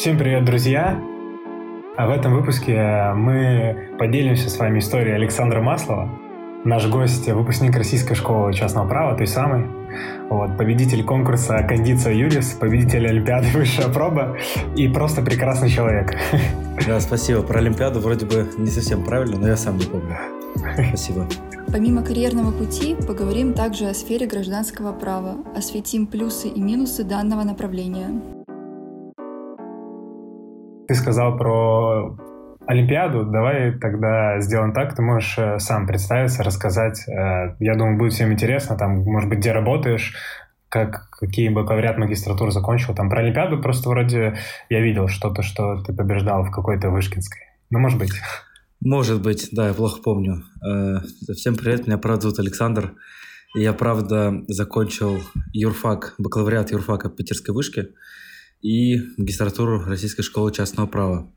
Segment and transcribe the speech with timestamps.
[0.00, 0.98] Всем привет, друзья!
[1.98, 6.08] А в этом выпуске мы поделимся с вами историей Александра Маслова.
[6.64, 9.66] Наш гость– выпускник Российской школы частного права, той самой.
[10.30, 14.38] Вот, победитель конкурса «Кондиция Юрис», победитель Олимпиады «Высшая проба»
[14.74, 16.16] и просто прекрасный человек.
[16.86, 17.42] Да, спасибо.
[17.42, 20.16] Про Олимпиаду вроде бы не совсем правильно, но я сам не помню.
[20.88, 21.28] Спасибо.
[21.70, 28.39] Помимо карьерного пути, поговорим также о сфере гражданского права, осветим плюсы и минусы данного направления.
[30.90, 32.18] Ты сказал про
[32.66, 33.24] Олимпиаду.
[33.24, 34.96] Давай тогда сделаем так.
[34.96, 37.06] Ты можешь э, сам представиться, рассказать.
[37.06, 38.76] Э, я думаю, будет всем интересно.
[38.76, 40.16] Там, может быть, где работаешь,
[40.68, 42.92] как, какие бакалавриат, магистратуру закончил.
[42.92, 44.36] Там про Олимпиаду просто вроде
[44.68, 47.42] я видел что-то, что ты побеждал в какой-то Вышкинской.
[47.70, 48.10] Ну, может быть.
[48.80, 50.42] Может быть, да, я плохо помню.
[50.68, 51.02] Э,
[51.34, 52.94] всем привет, меня правда зовут Александр.
[53.54, 55.20] Я, правда, закончил
[55.52, 57.90] юрфак, бакалавриат юрфака Питерской вышки
[58.62, 61.32] и магистратуру Российской школы частного права.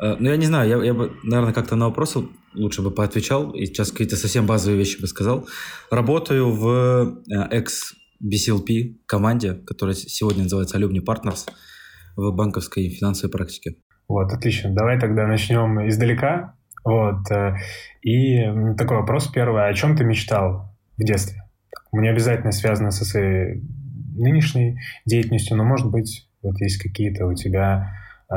[0.00, 2.20] Э, ну, я не знаю, я, я бы, наверное, как-то на вопросы
[2.54, 5.46] лучше бы поотвечал, и сейчас какие-то совсем базовые вещи бы сказал.
[5.90, 11.48] Работаю в экс-BCLP команде, которая сегодня называется Alumni Partners
[12.16, 13.76] в банковской и финансовой практике.
[14.08, 14.74] Вот, отлично.
[14.74, 16.54] Давай тогда начнем издалека.
[16.84, 17.30] Вот.
[17.30, 17.56] Э,
[18.02, 18.38] и
[18.76, 19.68] такой вопрос первый.
[19.68, 21.42] О чем ты мечтал в детстве?
[21.92, 23.62] Не обязательно связано со своей
[24.16, 27.92] нынешней деятельностью, но, может быть, вот есть какие-то у тебя
[28.30, 28.34] э,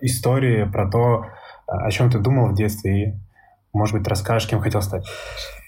[0.00, 1.24] истории про то,
[1.66, 3.12] о чем ты думал в детстве, и,
[3.72, 5.06] может быть, расскажешь, кем хотел стать?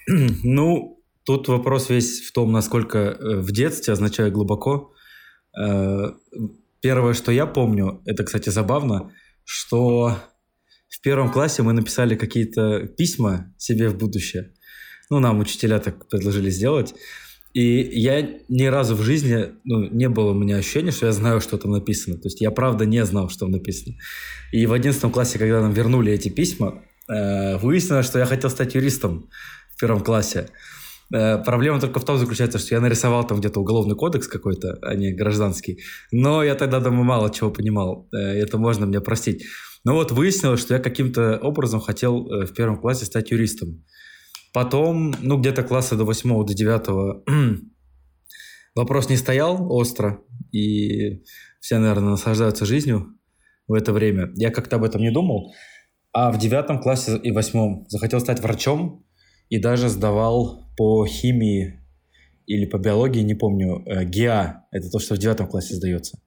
[0.43, 4.93] Ну, тут вопрос весь в том, насколько э, в детстве означает глубоко.
[5.59, 6.11] Э,
[6.81, 9.11] первое, что я помню, это, кстати, забавно,
[9.43, 10.17] что
[10.87, 14.53] в первом классе мы написали какие-то письма себе в будущее.
[15.09, 16.95] Ну, нам учителя так предложили сделать.
[17.55, 21.39] И я ни разу в жизни, ну, не было у меня ощущения, что я знаю,
[21.39, 22.17] что там написано.
[22.17, 23.95] То есть я правда не знал, что там написано.
[24.51, 28.75] И в 11 классе, когда нам вернули эти письма, э, выяснилось, что я хотел стать
[28.75, 29.29] юристом
[29.73, 30.49] в первом классе.
[31.13, 34.93] Э, проблема только в том заключается, что я нарисовал там где-то уголовный кодекс какой-то, а
[34.93, 35.79] не гражданский.
[36.11, 38.09] Но я тогда дома мало чего понимал.
[38.13, 39.45] Э, это можно мне простить.
[39.85, 43.85] Но вот выяснилось, что я каким-то образом хотел э, в первом классе стать юристом.
[44.55, 47.25] Потом, ну, где-то класса до восьмого, до девятого
[48.75, 50.21] вопрос не стоял остро,
[50.53, 51.23] и
[51.59, 53.17] все, наверное, наслаждаются жизнью
[53.67, 54.31] в это время.
[54.35, 55.53] Я как-то об этом не думал.
[56.13, 59.05] А в девятом классе и восьмом захотел стать врачом
[59.49, 61.81] и даже сдавал по химии
[62.45, 64.67] или по биологии, не помню, э, ГИА.
[64.71, 66.17] Это то, что в девятом классе сдается.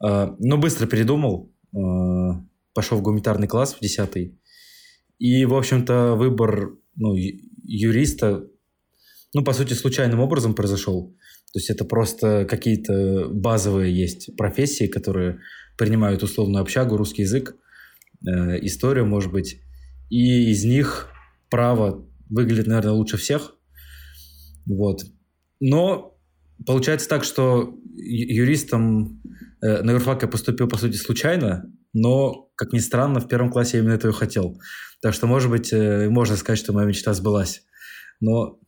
[0.00, 1.78] Э, но быстро передумал, э,
[2.72, 4.38] пошел в гуманитарный класс в десятый.
[5.18, 7.14] И, в общем-то, выбор ну,
[7.64, 8.46] юриста,
[9.34, 11.14] ну, по сути, случайным образом произошел.
[11.52, 15.40] То есть это просто какие-то базовые есть профессии, которые
[15.76, 17.56] принимают условную общагу, русский язык,
[18.26, 19.60] э, историю, может быть.
[20.10, 21.08] И из них
[21.50, 23.54] право выглядит, наверное, лучше всех.
[24.66, 25.02] Вот.
[25.60, 26.18] Но
[26.66, 29.22] получается так, что юристом
[29.62, 33.78] э, на юрфак я поступил, по сути, случайно, но, как ни странно, в первом классе
[33.78, 34.58] я именно этого хотел.
[35.02, 37.62] Так что, может быть, э, можно сказать, что моя мечта сбылась.
[38.20, 38.58] Но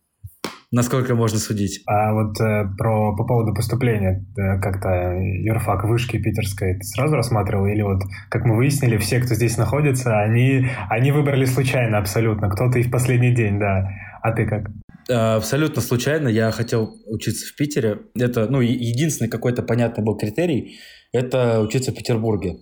[0.71, 1.81] насколько можно судить?
[1.85, 7.65] А вот э, про, по поводу поступления, э, как-то юрфак вышки питерской ты сразу рассматривал?
[7.67, 12.49] Или вот, как мы выяснили, все, кто здесь находится, они, они выбрали случайно абсолютно.
[12.49, 13.89] Кто-то и в последний день, да.
[14.21, 14.69] А ты как?
[15.09, 16.29] А, абсолютно случайно.
[16.29, 17.99] Я хотел учиться в Питере.
[18.15, 20.79] Это, ну, единственный какой-то понятный был критерий–
[21.13, 22.57] это учиться в Петербурге.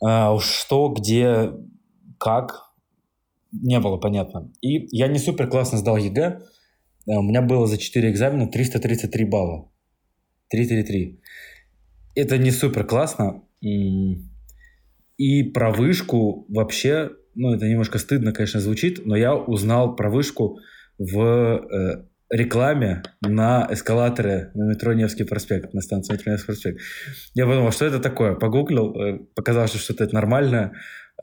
[0.00, 1.52] А, что, где,
[2.18, 2.68] как,
[3.52, 4.52] не было понятно.
[4.60, 6.42] И я не супер классно сдал ЕГЭ.
[7.06, 9.70] Э, у меня было за 4 экзамена 333 балла.
[10.50, 11.20] 333.
[12.14, 13.42] Это не супер классно.
[13.60, 20.58] И про вышку вообще, ну, это немножко стыдно, конечно, звучит, но я узнал про вышку
[20.98, 26.80] в э, рекламе на эскалаторе на метро Невский проспект, на станции метро Невский проспект.
[27.34, 28.34] Я подумал, что это такое?
[28.34, 30.72] Погуглил, э, показалось, что это нормальное.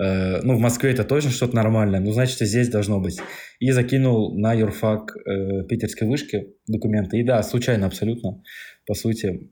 [0.02, 3.20] Э, ну, в Москве это точно что-то нормальное, ну, значит, и здесь должно быть.
[3.60, 7.20] И закинул на юрфак э, питерской вышки документы.
[7.20, 8.42] И да, случайно абсолютно,
[8.88, 9.52] по сути,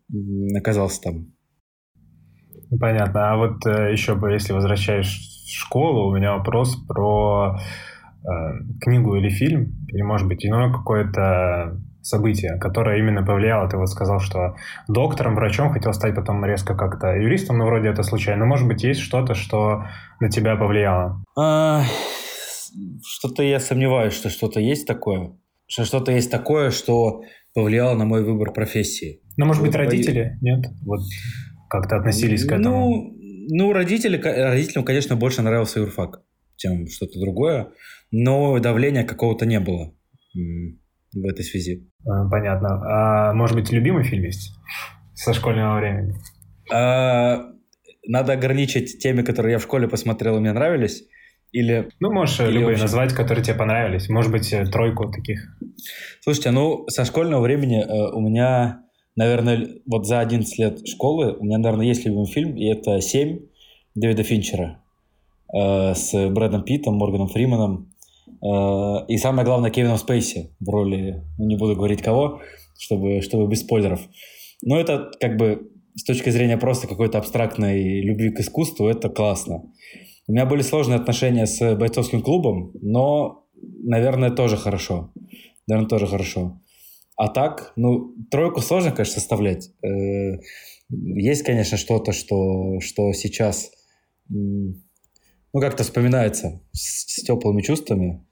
[0.55, 1.33] оказался там.
[2.79, 3.31] Понятно.
[3.31, 7.59] А вот еще бы, если возвращаешь в школу, у меня вопрос про
[8.81, 13.69] книгу или фильм, или, может быть, иное какое-то событие, которое именно повлияло.
[13.69, 14.55] Ты вот сказал, что
[14.87, 18.41] доктором, врачом хотел стать потом резко как-то юристом, но вроде это случайно.
[18.41, 19.85] Но, может быть, есть что-то, что
[20.19, 21.23] на тебя повлияло?
[21.37, 21.83] А,
[23.05, 25.31] что-то я сомневаюсь, что что-то есть такое.
[25.67, 27.21] Что что-то есть такое, что
[27.53, 29.21] повлияло на мой выбор профессии.
[29.37, 30.37] Ну, может быть, родители?
[30.41, 30.65] Нет?
[30.85, 31.01] Вот
[31.69, 32.89] как-то относились к этому?
[32.89, 33.13] Ну,
[33.49, 36.21] Ну, родители, родителям, конечно, больше нравился юрфак,
[36.57, 37.69] чем что-то другое,
[38.13, 39.91] но давления какого-то не было
[40.35, 41.89] в этой связи.
[42.07, 42.69] А, понятно.
[42.85, 44.53] А может быть, любимый фильм есть
[45.15, 46.13] со школьного времени?
[46.71, 47.41] А,
[48.07, 51.03] надо ограничить теми, которые я в школе посмотрел и мне нравились.
[51.51, 52.83] Или, ну, можешь или любые вообще...
[52.83, 54.09] назвать, которые тебе понравились.
[54.09, 55.39] Может быть, э, тройку таких.
[56.21, 58.81] Слушайте, ну, со школьного времени э, у меня,
[59.15, 63.39] наверное, вот за 11 лет школы у меня, наверное, есть любимый фильм, и это «Семь»
[63.93, 64.83] Дэвида Финчера
[65.55, 67.92] э, с Брэдом Питтом, Морганом Фриманом
[68.43, 72.41] и, самое главное, Кевином Спейси в роли, ну, не буду говорить кого,
[72.77, 74.01] чтобы, чтобы без спойлеров.
[74.61, 79.63] Но это как бы с точки зрения просто какой-то абстрактной любви к искусству, это классно.
[80.27, 85.11] У меня были сложные отношения с бойцовским клубом, но, наверное, тоже хорошо.
[85.67, 86.59] Наверное, тоже хорошо.
[87.15, 89.69] А так, ну, тройку сложно, конечно, составлять.
[89.83, 90.39] Э,
[90.89, 93.71] есть, конечно, что-то, что, что сейчас,
[94.29, 94.79] ну,
[95.53, 98.25] как-то вспоминается с, с теплыми чувствами.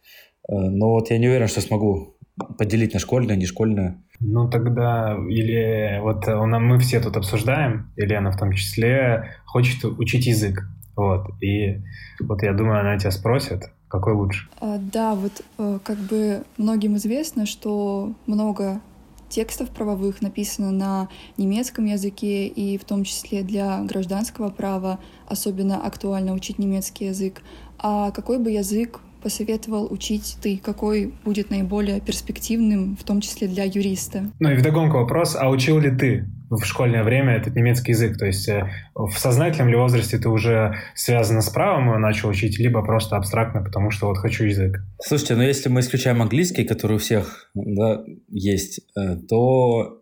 [0.47, 2.15] Э, но вот я не уверен, что смогу
[2.57, 4.01] поделить на школьное, не школьное.
[4.19, 10.63] Ну тогда, или вот мы все тут обсуждаем, Елена в том числе, хочет учить язык.
[10.95, 11.81] Вот, и
[12.19, 14.47] вот я думаю, она тебя спросит, какой лучше.
[14.59, 18.81] А, да, вот э, как бы многим известно, что много
[19.29, 26.33] текстов правовых написано на немецком языке, и в том числе для гражданского права особенно актуально
[26.33, 27.41] учить немецкий язык.
[27.79, 30.57] А какой бы язык посоветовал учить ты?
[30.57, 34.25] Какой будет наиболее перспективным, в том числе для юриста?
[34.39, 38.17] Ну и вдогонку вопрос, а учил ли ты в школьное время этот немецкий язык?
[38.17, 42.59] То есть э, в сознательном ли возрасте ты уже связано с правом его начал учить,
[42.59, 44.81] либо просто абстрактно, потому что вот хочу язык?
[45.01, 50.01] Слушайте, ну если мы исключаем английский, который у всех да, есть, э, то,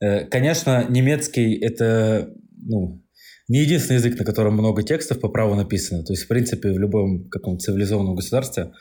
[0.00, 2.30] э, конечно, немецкий— это
[2.66, 3.03] ну,
[3.48, 6.04] не единственный язык, на котором много текстов по праву написано.
[6.04, 8.72] То есть, в принципе, в любом каком цивилизованном государстве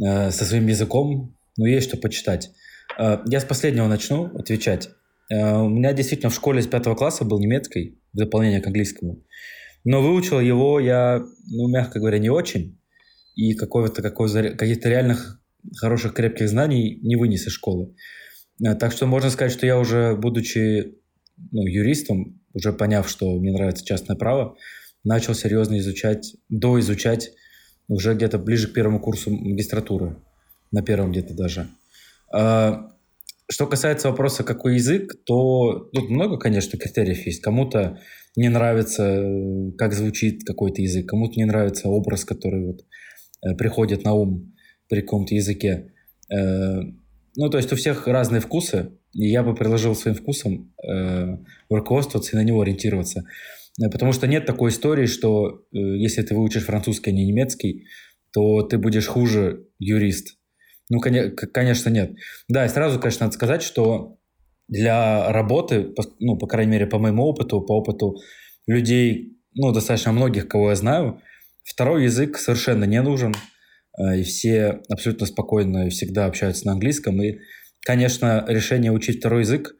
[0.00, 2.50] э, со своим языком, ну, есть что почитать.
[2.98, 4.90] Э, я с последнего начну отвечать.
[5.30, 9.22] Э, у меня действительно в школе с пятого класса был немецкий, в дополнение к английскому.
[9.84, 12.80] Но выучил его я, ну, мягко говоря, не очень.
[13.36, 15.40] И какого-то, каких-то реальных
[15.76, 17.94] хороших крепких знаний не вынес из школы.
[18.64, 20.96] Э, так что можно сказать, что я уже, будучи
[21.52, 24.56] ну, юристом, уже поняв, что мне нравится частное право,
[25.04, 27.30] начал серьезно изучать, доизучать
[27.88, 30.16] уже где-то ближе к первому курсу магистратуры,
[30.70, 31.68] на первом где-то даже.
[32.32, 32.92] А,
[33.50, 37.40] что касается вопроса, какой язык, то тут много, конечно, критериев есть.
[37.40, 37.98] Кому-то
[38.36, 39.24] не нравится,
[39.78, 42.84] как звучит какой-то язык, кому-то не нравится образ, который вот
[43.42, 44.54] э, приходит на ум
[44.88, 45.92] при каком-то языке.
[46.30, 46.82] Э,
[47.36, 51.36] ну, то есть у всех разные вкусы, и я бы предложил своим вкусом э,
[51.70, 53.24] руководствоваться и на него ориентироваться.
[53.80, 57.86] Э, потому что нет такой истории, что э, если ты выучишь французский, а не немецкий,
[58.32, 60.36] то ты будешь хуже юрист.
[60.90, 62.12] Ну, конечно, нет.
[62.48, 64.18] Да, и сразу, конечно, надо сказать, что
[64.68, 68.16] для работы, ну, по крайней мере, по моему опыту, по опыту
[68.66, 71.20] людей, ну, достаточно многих, кого я знаю,
[71.64, 73.34] второй язык совершенно не нужен,
[73.98, 77.38] э, и все абсолютно спокойно и всегда общаются на английском, и
[77.84, 79.74] Конечно, решение учить второй язык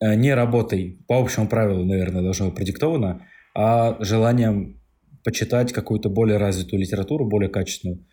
[0.00, 4.80] э, не работой, по общему правилу, наверное, должно быть продиктовано, а желанием
[5.24, 8.06] почитать какую-то более развитую литературу, более качественную.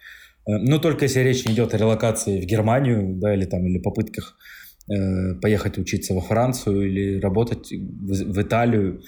[0.47, 3.79] Э, ну, только если речь не идет о релокации в Германию, да, или там, или
[3.79, 4.37] попытках
[4.89, 9.01] э, поехать учиться во Францию или работать в, в Италию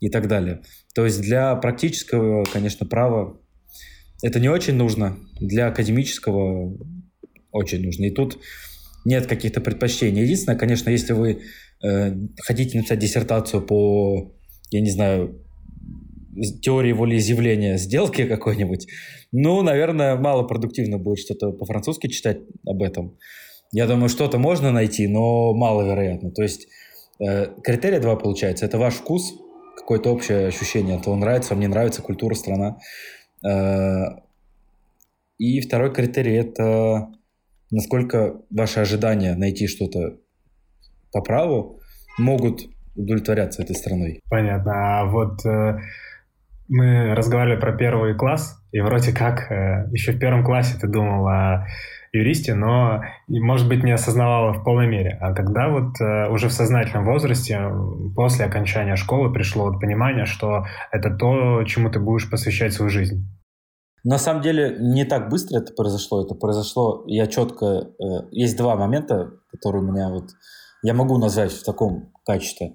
[0.00, 0.62] и так далее.
[0.94, 3.40] То есть для практического, конечно, права
[4.22, 6.76] это не очень нужно, для академического
[7.52, 8.04] очень нужно.
[8.04, 8.38] И тут
[9.04, 10.22] нет каких-то предпочтений.
[10.22, 11.42] Единственное, конечно, если вы
[11.82, 14.32] э, хотите написать диссертацию по,
[14.70, 15.40] я не знаю,
[16.62, 18.86] теории волеизъявления сделки какой-нибудь,
[19.32, 23.16] ну, наверное, мало продуктивно будет что-то по-французски читать об этом.
[23.72, 26.30] Я думаю, что-то можно найти, но маловероятно.
[26.30, 26.68] То есть
[27.18, 28.64] э, критерия два получается.
[28.64, 29.34] Это ваш вкус,
[29.76, 32.78] какое-то общее ощущение, то нравится, вам не нравится культура, страна.
[33.44, 34.20] Э,
[35.38, 37.08] и второй критерий– это
[37.74, 40.16] насколько ваши ожидания найти что-то
[41.12, 41.80] по праву
[42.18, 42.62] могут
[42.96, 44.20] удовлетворяться этой страной.
[44.30, 45.00] Понятно.
[45.00, 45.78] А вот э,
[46.68, 51.26] мы разговаривали про первый класс, и вроде как э, еще в первом классе ты думал
[51.26, 51.66] о
[52.12, 55.18] юристе, но, может быть, не осознавала в полной мере.
[55.20, 57.60] А когда вот э, уже в сознательном возрасте,
[58.14, 63.26] после окончания школы, пришло вот понимание, что это то, чему ты будешь посвящать свою жизнь?
[64.04, 66.24] На самом деле не так быстро это произошло.
[66.24, 67.64] Это произошло, я четко...
[67.98, 70.30] Э, есть два момента, которые у меня вот...
[70.82, 72.74] Я могу назвать в таком качестве.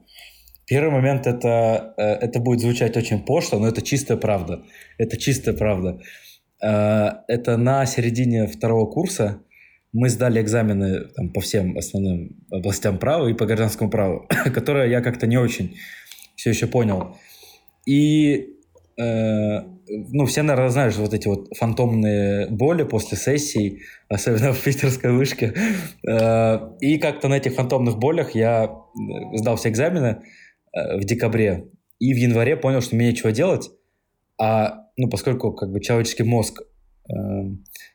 [0.65, 4.63] Первый момент это, э, это будет звучать очень пошло, но это чистая правда.
[4.97, 5.99] Это чистая правда.
[6.63, 9.41] Э, это на середине второго курса
[9.91, 15.01] мы сдали экзамены там, по всем основным областям права и по гражданскому праву, которые я
[15.01, 15.75] как-то не очень
[16.35, 17.17] все еще понял.
[17.85, 18.55] И
[18.97, 25.11] э, ну, все, наверное, знают, вот эти вот фантомные боли после сессий, особенно в питерской
[25.11, 25.53] вышке.
[26.07, 30.21] Э, и как-то на этих фантомных болях я э, сдал все экзамены
[30.73, 31.65] э, в декабре.
[31.99, 33.69] И в январе понял, что мне нечего делать.
[34.39, 36.61] А, ну, поскольку как бы человеческий мозг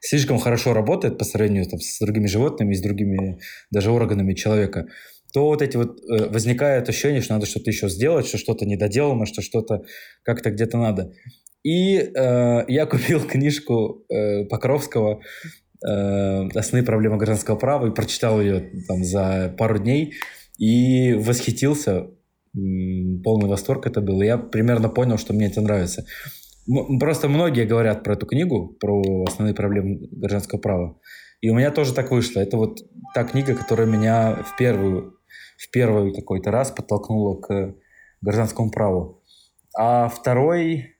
[0.01, 3.39] слишком хорошо работает по сравнению там, с другими животными, с другими
[3.71, 4.89] даже органами человека,
[5.35, 9.27] то вот эти вот э, возникает ощущение, что надо что-то еще сделать, что что-то недоделано,
[9.27, 9.83] что что-то
[10.23, 11.13] как-то где-то надо.
[11.65, 15.21] И э, я купил книжку э, Покровского
[15.85, 20.15] э, «Основные проблемы гражданского права» и прочитал ее там за пару дней
[20.59, 22.11] и восхитился.
[22.53, 24.23] Полный восторг это был.
[24.23, 26.07] Я примерно понял, что мне это нравится.
[27.01, 30.99] Просто многие говорят про эту книгу, про основные проблемы гражданского права.
[31.41, 32.41] И у меня тоже так вышло.
[32.41, 32.79] Это вот
[33.15, 35.19] та книга, которая меня в первую,
[35.59, 37.75] в первый какой-то раз подтолкнула к
[38.23, 39.23] гражданскому праву.
[39.77, 40.94] А второй,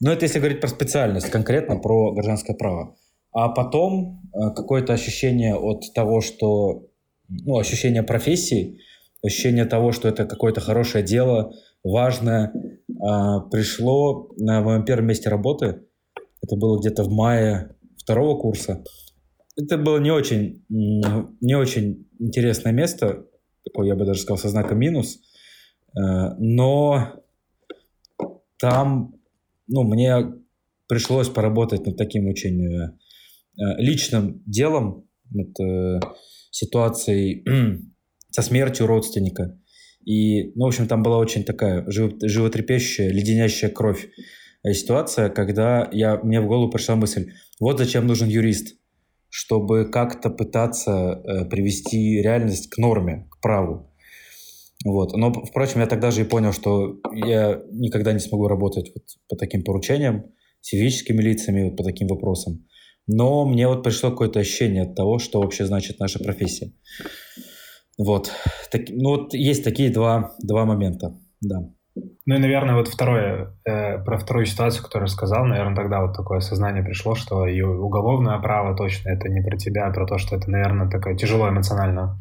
[0.00, 2.96] ну, это если говорить про специальность, конкретно про гражданское право.
[3.32, 6.84] А потом э, какое-то ощущение от того, что...
[7.28, 8.80] Ну, ощущение профессии,
[9.22, 11.52] ощущение того, что это какое-то хорошее дело,
[11.84, 12.52] важное,
[13.00, 15.82] а, пришло на моем первом месте работы.
[16.42, 18.82] Это было где-то в мае второго курса.
[19.56, 23.26] Это было не очень, не очень интересное место,
[23.64, 25.18] такое, я бы даже сказал, со знаком минус.
[25.96, 27.22] Э, но
[28.58, 29.17] там
[29.68, 30.32] ну, мне
[30.88, 32.90] пришлось поработать над таким очень э,
[33.58, 36.00] э, личным делом, над э,
[36.50, 37.44] ситуацией
[38.30, 39.58] со смертью родственника.
[40.04, 44.08] И, ну, в общем, там была очень такая животрепещущая, леденящая кровь
[44.72, 48.76] ситуация, когда я, мне в голову пришла мысль, вот зачем нужен юрист,
[49.28, 53.87] чтобы как-то пытаться э, привести реальность к норме, к праву.
[54.84, 55.12] Вот.
[55.16, 59.36] Но, впрочем, я тогда же и понял, что я никогда не смогу работать вот по
[59.36, 60.26] таким поручениям,
[60.60, 62.64] с физическими лицами, вот по таким вопросам.
[63.06, 66.72] Но мне вот пришло какое-то ощущение от того, что вообще значит наша профессия.
[67.96, 68.30] Вот.
[68.70, 71.70] Так, ну вот есть такие два, два момента, да.
[72.26, 76.40] Ну и, наверное, вот второе, э, про вторую ситуацию, которую сказал, наверное, тогда вот такое
[76.40, 80.36] сознание пришло, что и уголовное право точно это не про тебя, а про то, что
[80.36, 82.18] это, наверное, такое тяжело эмоционально.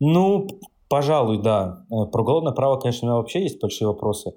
[0.00, 0.48] Ну,
[0.90, 1.84] Пожалуй, да.
[1.88, 4.32] Э, про уголовное право, конечно, у меня вообще есть большие вопросы.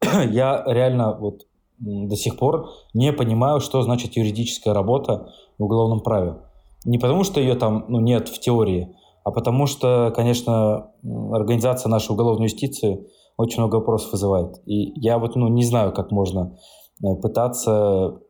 [0.30, 1.42] Я реально вот
[1.78, 6.36] до сих пор не понимаю, что значит юридическая работа в уголовном праве.
[6.84, 10.92] Не потому, что ее там ну, нет в теории, а потому что, конечно,
[11.32, 14.56] организация нашей уголовной юстиции очень много вопросов вызывает.
[14.66, 16.56] И я вот ну, не знаю, как можно
[17.02, 18.20] э, пытаться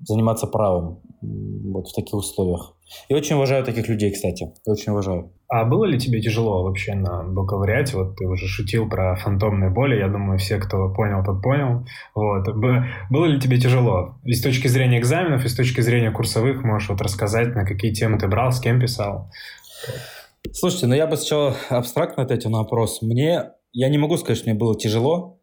[0.00, 2.74] заниматься правом вот в таких условиях.
[3.10, 4.54] И очень уважаю таких людей, кстати.
[4.66, 5.30] Очень уважаю.
[5.50, 7.96] А было ли тебе тяжело вообще на бакалавриате?
[7.96, 9.96] Вот ты уже шутил про фантомные боли.
[9.96, 11.86] Я думаю, все, кто понял, тот понял.
[12.14, 12.46] Вот.
[13.10, 14.18] Было ли тебе тяжело?
[14.24, 17.94] И с точки зрения экзаменов, и с точки зрения курсовых можешь вот рассказать, на какие
[17.94, 19.30] темы ты брал, с кем писал?
[20.52, 23.00] Слушайте, ну я бы сначала абстрактно ответил на вопрос.
[23.00, 25.40] Мне, я не могу сказать, что мне было тяжело.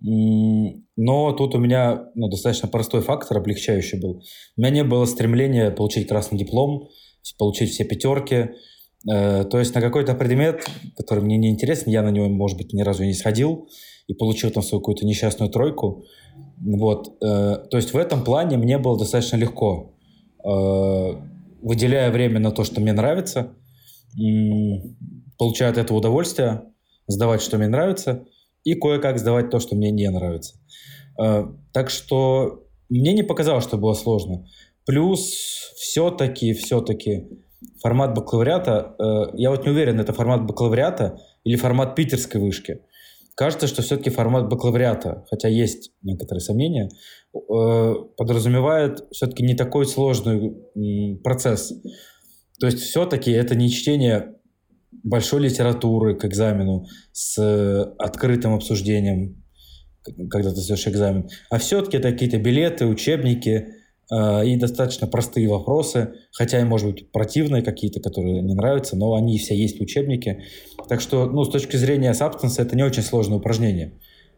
[0.00, 4.22] Но тут у меня ну, достаточно простой фактор, облегчающий был.
[4.56, 6.88] У меня не было стремления получить красный диплом,
[7.38, 8.50] получить все пятерки.
[9.10, 10.64] Э, то есть на какой-то предмет,
[10.96, 13.68] который мне не интересен, я на него, может быть, ни разу не сходил
[14.06, 16.04] и получил там свою какую-то несчастную тройку.
[16.60, 17.16] Вот.
[17.22, 19.94] Э, то есть в этом плане мне было достаточно легко.
[20.44, 21.14] Э,
[21.62, 23.54] выделяя время на то, что мне нравится,
[25.38, 26.62] получая от этого удовольствие,
[27.06, 28.24] сдавать, что мне нравится–
[28.64, 30.54] и кое-как сдавать то, что мне не нравится.
[31.16, 34.46] Так что мне не показалось, что было сложно.
[34.84, 35.20] Плюс
[35.76, 37.28] все-таки, все-таки
[37.82, 42.80] формат бакалавриата, э, я вот не уверен, это формат бакалавриата или формат питерской вышки.
[43.34, 46.88] Кажется, что все-таки формат бакалавриата, хотя есть некоторые сомнения,
[47.34, 51.72] э, подразумевает все-таки не такой сложный процесс.
[52.60, 54.34] То есть все-таки это не чтение
[55.02, 59.42] большой литературы к экзамену с э, открытым обсуждением,
[60.30, 61.28] когда ты сдаешь экзамен.
[61.50, 63.81] А все-таки это какие-то билеты, учебники э,
[64.12, 69.38] и достаточно простые вопросы, хотя и, может быть, противные какие-то, которые не нравятся, но они
[69.38, 70.42] все есть в учебнике.
[70.88, 73.94] Так что, ну, с точки зрения substance, это не очень сложное упражнение.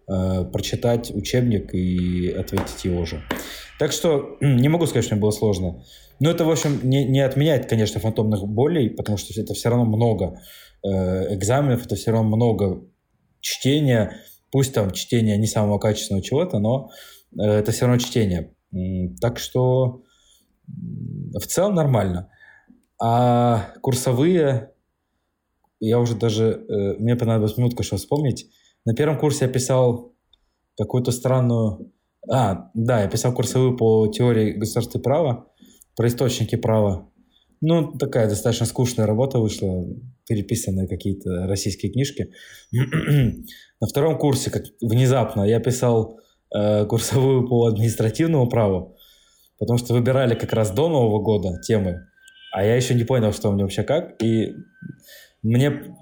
[0.07, 3.23] Э, прочитать учебник и ответить его же.
[3.78, 5.83] Так что не могу сказать, что мне было сложно.
[6.21, 9.87] Но это, в общем, не, не отменяет, конечно, фантомных болей, потому что это все равно
[9.87, 10.43] много
[10.83, 12.85] э, экзаменов, это все равно много
[13.40, 14.19] чтение,
[14.52, 16.90] пусть там чтение не самого качественного чего-то, но
[17.40, 18.52] э, это все равно чтение.
[19.21, 20.02] Так что
[20.66, 22.31] в целом нормально.
[23.00, 24.73] А курсовые,
[25.81, 28.47] я уже даже, э, мне понадобилась минутка, чтобы вспомнить.
[28.85, 30.14] На первом курсе я писал
[30.76, 31.93] какую-то странную...
[32.31, 35.47] А, да, я писал курсовую по теории государственного права,
[35.97, 37.11] про источники права.
[37.61, 39.87] Ну, такая достаточно скучная работа вышла,
[40.26, 42.33] переписанные какие-то российские книжки.
[42.73, 46.19] На втором курсе, как внезапно, я писал
[46.55, 48.97] э, курсовую по административному праву,
[49.59, 52.07] потому что выбирали как раз до Нового года темы,
[52.53, 54.55] а я еще не понял, что у меня вообще как, и
[55.43, 55.97] мне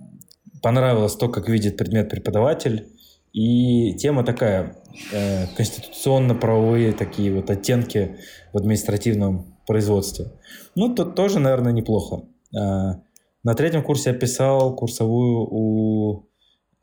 [0.63, 2.89] понравилось то, как видит предмет преподаватель,
[3.33, 4.77] и тема такая,
[5.13, 8.19] э, конституционно-правовые такие вот оттенки
[8.53, 10.33] в административном производстве.
[10.75, 12.25] Ну, тут тоже, наверное, неплохо.
[12.55, 13.01] Э,
[13.43, 16.29] на третьем курсе я писал курсовую у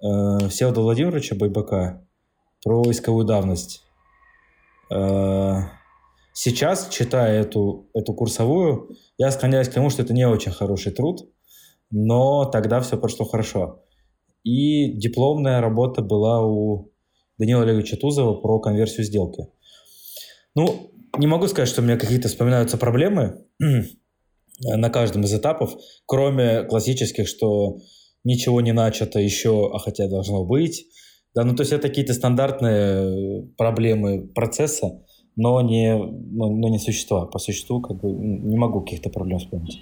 [0.02, 2.06] э, Всеволода Владимировича Байбака
[2.64, 3.84] про исковую давность.
[4.92, 5.60] Э,
[6.34, 11.30] сейчас, читая эту, эту курсовую, я склоняюсь к тому, что это не очень хороший труд,
[11.92, 13.84] но тогда все прошло хорошо.
[14.44, 16.92] И дипломная работа была у
[17.38, 19.48] Данила Олеговича Тузова про конверсию сделки.
[20.56, 23.46] Ну, не могу сказать, что у меня какие-то вспоминаются проблемы
[24.60, 25.76] на каждом из этапов,
[26.06, 27.78] кроме классических, что
[28.24, 30.86] ничего не начато еще, а хотя должно быть.
[31.36, 35.04] Да, ну то есть это какие-то стандартные проблемы процесса,
[35.36, 37.26] но не, но, но не существа.
[37.26, 39.82] По существу как бы не могу каких-то проблем вспомнить.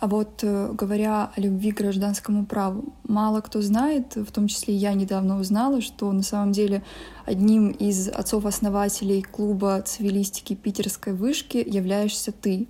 [0.00, 4.74] А вот э, говоря о любви к гражданскому праву, мало кто знает, в том числе
[4.74, 6.84] я недавно узнала, что на самом деле
[7.24, 12.68] одним из отцов-основателей клуба цивилистики питерской вышки являешься ты.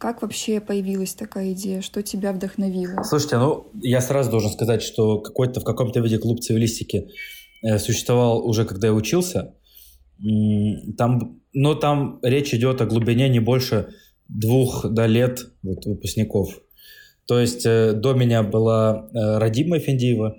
[0.00, 1.82] Как вообще появилась такая идея?
[1.82, 3.02] Что тебя вдохновило?
[3.02, 7.08] Слушайте, ну я сразу должен сказать, что какой-то в каком-то виде клуб цивилистики
[7.62, 9.54] э, существовал уже когда я учился.
[10.96, 13.90] Там, но там речь идет о глубине не больше
[14.26, 16.58] двух до лет вот, выпускников.
[17.26, 20.34] То есть э, до меня была э, Радима Финдиева,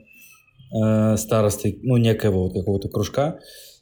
[0.73, 3.39] э, старостой, ну, некоего вот какого-то кружка.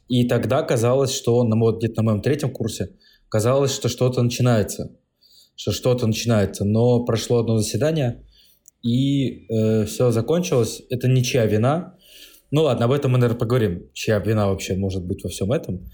[0.08, 2.90] И тогда казалось, что на, вот, где-то на моем третьем курсе
[3.30, 4.90] казалось, что что-то начинается.
[5.60, 6.64] Что что-то начинается.
[6.64, 8.24] Но прошло одно заседание,
[8.82, 10.80] и э, все закончилось.
[10.88, 11.96] Это ничья вина.
[12.50, 13.90] Ну ладно, об этом мы, наверное, поговорим.
[13.92, 15.84] Чья вина вообще может быть во всем этом.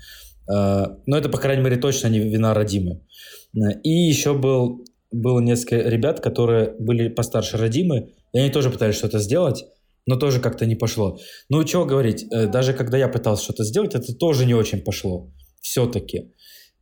[0.48, 3.00] Э, но это, по крайней мере, точно не вина Радимы.
[3.82, 9.18] И еще был было несколько ребят, которые были постарше родимы, и они тоже пытались что-то
[9.18, 9.64] сделать,
[10.06, 11.18] но тоже как-то не пошло.
[11.48, 15.32] Ну, чего говорить, э, даже когда я пытался что-то сделать, это тоже не очень пошло.
[15.60, 16.32] Все-таки.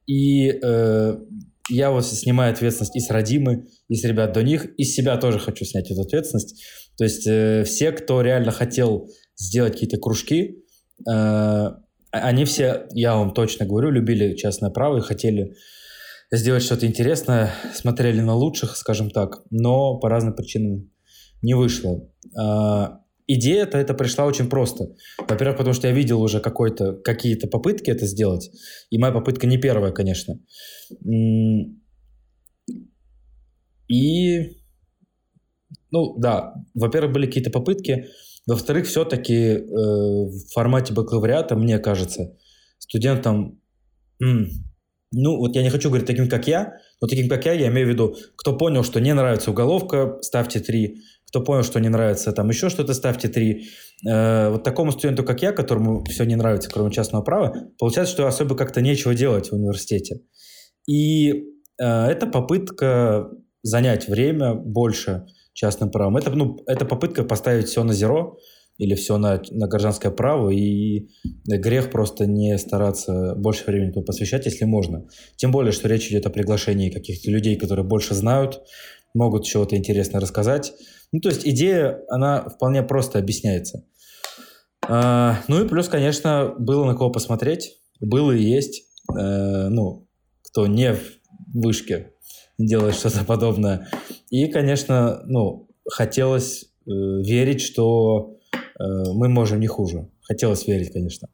[0.06, 1.16] И э,
[1.68, 5.16] я вот снимаю ответственность и с родимы, и с ребят до них, и с себя
[5.16, 6.62] тоже хочу снять эту ответственность.
[6.96, 10.62] То есть э, все, кто реально хотел сделать какие-то кружки,
[11.08, 11.70] э,
[12.10, 15.54] они все, я вам точно говорю, любили частное право и хотели
[16.30, 20.90] сделать что-то интересное, смотрели на лучших, скажем так, но по разным причинам
[21.42, 22.08] не вышло.
[22.38, 24.94] А, идея-то это пришла очень просто.
[25.18, 28.50] Во-первых, потому что я видел уже какой-то, какие-то попытки это сделать,
[28.90, 30.38] и моя попытка не первая, конечно.
[33.88, 34.56] И,
[35.90, 38.08] ну да, во-первых, были какие-то попытки,
[38.46, 42.36] во-вторых, все-таки э, в формате бакалавриата, мне кажется,
[42.78, 43.60] студентам
[45.16, 47.86] ну, вот я не хочу говорить таким, как я, но таким, как я, я имею
[47.86, 50.96] в виду, кто понял, что не нравится уголовка, ставьте 3,
[51.34, 53.64] кто понял, что не нравится там еще что-то, ставьте 3.
[54.08, 58.28] Э, вот такому студенту, как я, которому все не нравится, кроме частного права, получается, что
[58.28, 60.20] особо как-то нечего делать в университете.
[60.86, 63.30] И э, это попытка
[63.64, 66.16] занять время больше частным правом.
[66.18, 68.38] Это, ну, это попытка поставить все на зеро,
[68.78, 71.08] или все на, на гражданское право, и
[71.46, 75.08] грех просто не стараться больше времени посвящать, если можно.
[75.34, 78.60] Тем более, что речь идет о приглашении каких-то людей, которые больше знают,
[79.14, 80.74] могут чего-то интересное рассказать.
[81.14, 83.84] Ну, то есть идея, она вполне просто объясняется.
[84.88, 88.82] А, ну и плюс, конечно, было на кого посмотреть, было и есть.
[89.08, 90.08] А, ну,
[90.42, 91.00] кто не в
[91.54, 92.12] вышке
[92.58, 93.88] делает что-то подобное.
[94.30, 98.34] И, конечно, ну, хотелось э, верить, что
[98.78, 100.08] Э, мы можем не хуже.
[100.22, 101.28] Хотелось верить, конечно.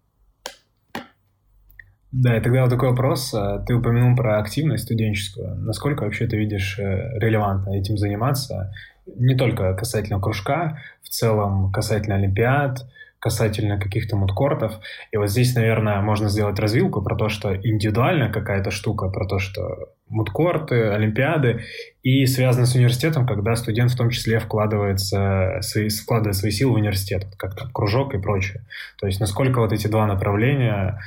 [2.12, 3.32] Да, и тогда вот такой вопрос.
[3.34, 5.56] Э, ты упомянул про активность студенческую.
[5.56, 8.72] Насколько вообще ты видишь э, релевантно этим заниматься?
[9.06, 12.86] Не только касательно кружка, в целом касательно олимпиад,
[13.20, 14.80] касательно каких-то мудкортов.
[15.12, 19.38] И вот здесь, наверное, можно сделать развилку про то, что индивидуальная какая-то штука, про то,
[19.38, 21.64] что мудкорты, олимпиады,
[22.02, 26.76] и связано с университетом, когда студент в том числе вкладывается, свои, вкладывает свои силы в
[26.76, 28.64] университет, как там кружок и прочее.
[28.98, 30.98] То есть насколько вот эти два направления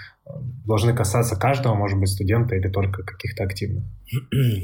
[0.66, 3.84] должны касаться каждого, может быть, студента или только каких-то активных?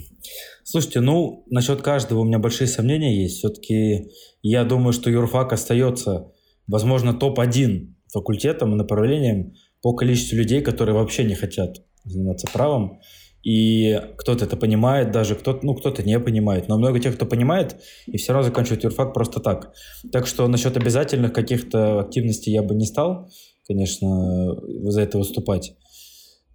[0.64, 3.38] Слушайте, ну, насчет каждого у меня большие сомнения есть.
[3.40, 6.32] Все-таки я думаю, что юрфак остается,
[6.70, 13.00] возможно, топ-1 факультетом и направлением по количеству людей, которые вообще не хотят заниматься правом.
[13.42, 16.68] И кто-то это понимает, даже кто-то, ну, кто-то не понимает.
[16.68, 19.74] Но много тех, кто понимает, и все равно заканчивают юрфак просто так.
[20.12, 23.30] Так что насчет обязательных каких-то активностей я бы не стал
[23.70, 24.56] конечно,
[24.90, 25.76] за это выступать.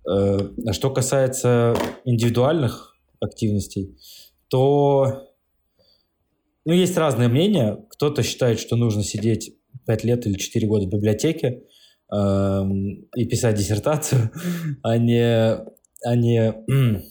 [0.07, 3.97] Э, а что касается индивидуальных активностей,
[4.49, 5.23] то
[6.65, 7.79] ну, есть разные мнения.
[7.91, 11.63] Кто-то считает, что нужно сидеть 5 лет или 4 года в библиотеке
[12.13, 12.63] э,
[13.17, 14.31] и писать диссертацию,
[14.83, 15.57] а не,
[16.05, 16.55] а не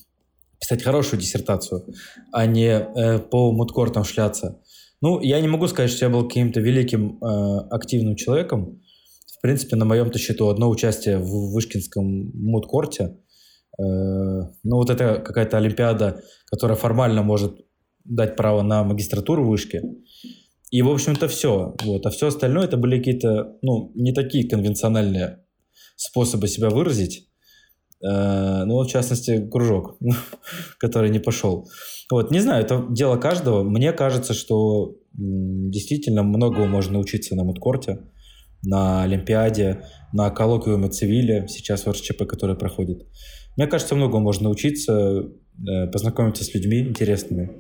[0.59, 1.85] писать хорошую диссертацию,
[2.31, 4.59] а не э, по мудкортам шляться.
[5.01, 8.79] Ну, я не могу сказать, что я был каким-то великим э, активным человеком,
[9.43, 13.17] принципе, на моем-то счету одно участие в Вышкинском мудкорте.
[13.77, 13.83] Э,
[14.63, 17.59] ну, вот это какая-то олимпиада, которая формально может
[18.05, 19.83] дать право на магистратуру в Вышке.
[20.73, 21.75] И, в общем-то, все.
[21.83, 22.05] Вот.
[22.05, 25.43] А все остальное это были какие-то, ну, не такие конвенциональные
[25.95, 27.29] способы себя выразить.
[28.03, 29.97] Э, ну, в частности, кружок,
[30.79, 31.69] который не пошел.
[32.11, 33.61] Вот, не знаю, это дело каждого.
[33.63, 37.99] Мне кажется, что действительно многого можно научиться на мудкорте
[38.63, 43.05] на Олимпиаде, на коллоквиуме цивиле, сейчас в РСЧП, который проходит.
[43.57, 45.29] Мне кажется, много можно научиться,
[45.67, 47.51] э, познакомиться с людьми интересными.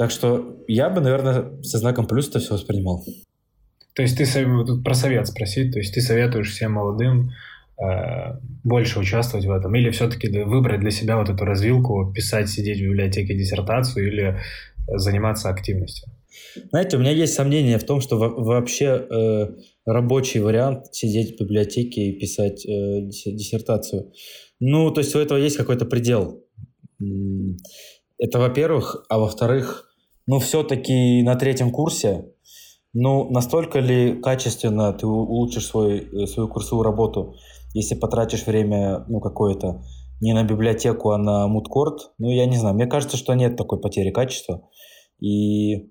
[0.00, 3.04] Так что я бы, наверное, со знаком плюс это все воспринимал.
[3.94, 4.24] То есть ты
[4.64, 7.32] тут про совет спросить, то есть ты советуешь всем молодым
[7.78, 12.78] э, больше участвовать в этом, или все-таки выбрать для себя вот эту развилку, писать, сидеть
[12.78, 14.40] в библиотеке диссертацию или
[14.88, 16.08] заниматься активностью?
[16.70, 19.48] Знаете, у меня есть сомнение в том, что вообще э,
[19.84, 24.10] рабочий вариант сидеть в библиотеке и писать э, диссертацию.
[24.60, 26.42] Ну, то есть у этого есть какой-то предел.
[28.16, 29.04] Это во-первых.
[29.10, 29.89] А во-вторых,
[30.30, 32.32] ну, все-таки на третьем курсе,
[32.92, 37.34] ну, настолько ли качественно ты улучшишь свой, э, свою курсовую работу,
[37.74, 39.82] если потратишь время, ну, какое-то,
[40.20, 42.12] не на библиотеку, а на мудкорт?
[42.18, 42.76] Ну, я не знаю.
[42.76, 44.68] Мне кажется, что нет такой потери качества.
[45.18, 45.90] И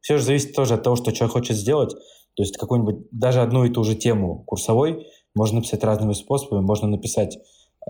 [0.00, 1.92] все же зависит тоже от того, что человек хочет сделать.
[2.36, 6.64] То есть какую-нибудь, даже одну и ту же тему курсовой можно написать разными способами.
[6.64, 7.40] Можно написать э,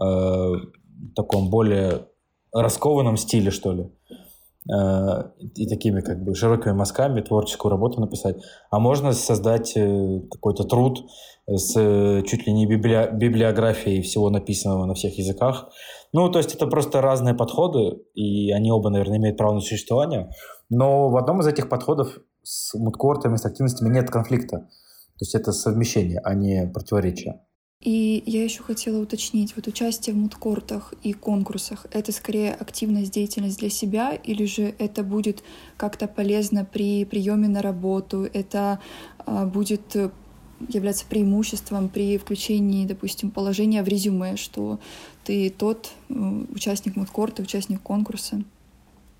[0.00, 2.06] в таком более
[2.50, 3.90] раскованном стиле, что ли.
[4.66, 5.24] Э,
[5.54, 8.36] и такими как бы широкими мазками творческую работу написать.
[8.70, 11.06] А можно создать э, какой-то труд
[11.46, 13.10] с э, чуть ли не библи...
[13.12, 15.68] библиографией всего написанного на всех языках.
[16.14, 20.30] Ну, то есть это просто разные подходы, и они оба, наверное, имеют право на существование.
[20.70, 24.60] Но в одном из этих подходов с мудкортами, с активностями нет конфликта.
[24.60, 27.42] То есть это совмещение, а не противоречие.
[27.84, 33.58] И я еще хотела уточнить, вот участие в мудкортах и конкурсах— это скорее активность, деятельность
[33.58, 35.44] для себя, или же это будет
[35.76, 38.80] как-то полезно при приеме на работу, это
[39.18, 39.94] а, будет
[40.68, 44.78] являться преимуществом при включении, допустим, положения в резюме, что
[45.24, 48.42] ты тот участник мудкорта, участник конкурса.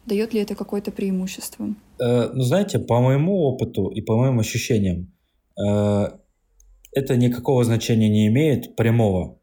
[0.07, 1.74] Дает ли это какое-то преимущество?
[1.98, 5.12] Э, ну, знаете, по моему опыту и по моим ощущениям,
[5.59, 6.09] э,
[6.94, 9.38] это никакого значения не имеет прямого.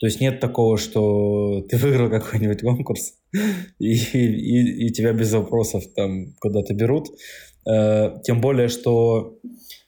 [0.00, 3.14] То есть нет такого, что ты выиграл какой-нибудь конкурс,
[3.78, 7.08] и, и, и тебя без вопросов там куда-то берут.
[7.66, 9.38] Э, тем более, что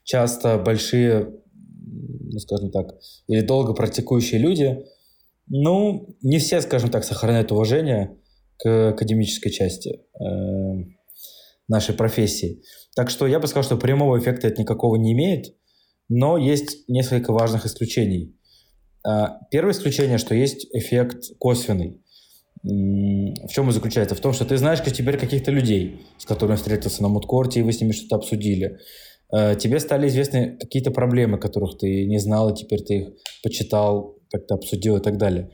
[0.05, 1.33] часто большие,
[1.85, 2.95] ну, скажем так,
[3.29, 4.79] или долго практикующие люди,
[5.49, 8.17] ну, не все, скажем так, сохраняют уважение
[8.59, 10.25] к академической части э,
[11.69, 12.63] нашей профессии.
[12.95, 15.55] Так что я бы сказал, что прямого эффекта это никакого не имеет,
[16.09, 18.35] но есть несколько важных исключений.
[19.07, 22.01] Э, первое исключение, что есть эффект косвенный.
[22.63, 24.17] В чем он заключается?
[24.17, 27.73] В том, что ты знаешь теперь каких-то людей, с которыми встретился на мудкорте, и вы
[27.73, 28.79] с ними что-то обсудили.
[29.33, 33.09] Э, тебе стали известны какие-то проблемы, которых ты не знал, и теперь ты их
[33.43, 35.51] почитал, как-то обсудил и так далее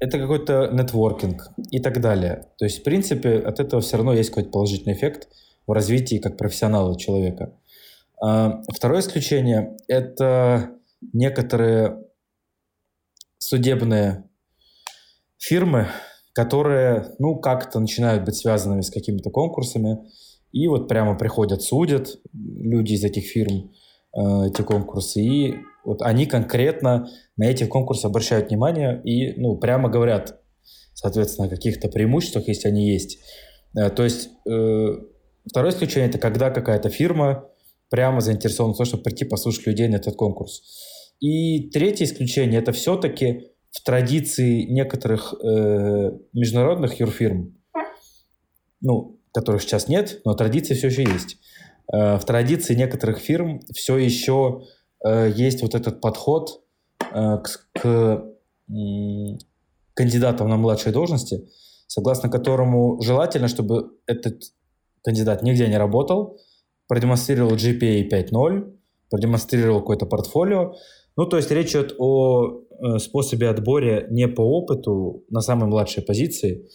[0.00, 2.46] это какой-то нетворкинг и так далее.
[2.58, 5.28] То есть, в принципе, от этого все равно есть какой-то положительный эффект
[5.66, 7.54] в развитии как профессионала человека.
[8.20, 10.70] А, второе исключение– это
[11.12, 12.02] некоторые
[13.38, 14.24] судебные
[15.38, 15.88] фирмы,
[16.32, 19.98] которые, ну, как-то начинают быть связанными с какими-то конкурсами
[20.52, 23.72] И вот прямо приходят, судят люди из этих фирм
[24.16, 25.54] э, эти конкурсы, и
[25.84, 30.40] вот они конкретно на эти конкурсы обращают внимание и ну, прямо говорят,
[30.94, 33.18] соответственно, о каких-то преимуществах, если они есть.
[33.76, 34.86] Э, то есть э,
[35.46, 37.48] второе исключение– это когда какая-то фирма
[37.90, 40.62] прямо заинтересована в том, чтобы прийти послушать людей на этот конкурс.
[41.20, 47.56] И третье исключение– это все-таки в традиции некоторых э, международных юрфирм,
[48.80, 51.38] ну, которых сейчас нет, но традиции все еще есть.
[51.92, 54.62] Э, в традиции некоторых фирм все еще
[55.04, 56.62] э, есть вот этот подход
[57.12, 59.38] э, к, к э,
[59.94, 61.48] кандидатам на младшие должности,
[61.88, 64.42] согласно которому желательно, чтобы этот
[65.02, 66.38] кандидат нигде не работал,
[66.88, 68.72] продемонстрировал GPA 5.0,
[69.10, 70.74] продемонстрировал какое-то портфолио.
[71.16, 76.02] Ну, то есть речь идет о э, способе отбора не по опыту на самой младшей
[76.02, 76.66] позиции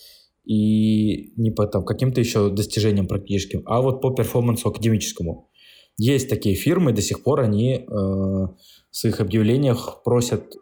[0.46, 5.50] и не по там, каким-то еще достижениям практическим, а вот по перформансу академическому.
[5.98, 8.58] Есть такие фирмы, до сих пор они э, в
[8.92, 10.56] своих объявлениях просят...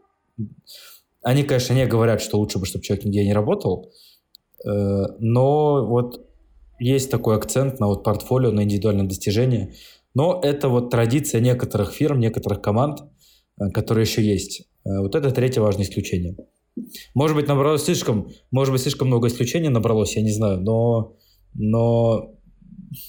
[1.23, 3.91] Они, конечно, не говорят, что лучше бы, чтобы человек нигде не работал,
[4.65, 4.69] э,
[5.19, 6.30] но вот
[6.81, 9.73] есть такой акцент на вот портфолио, на индивидуальное достижение.
[10.13, 12.99] Но это вот традиция некоторых фирм, некоторых команд,
[13.59, 14.67] э, которые еще есть.
[14.85, 16.35] Э, вот это третье важное исключение.
[17.13, 21.15] Может быть, набралось слишком, может быть, слишком много исключений набралось, я не знаю, но,
[21.53, 22.33] но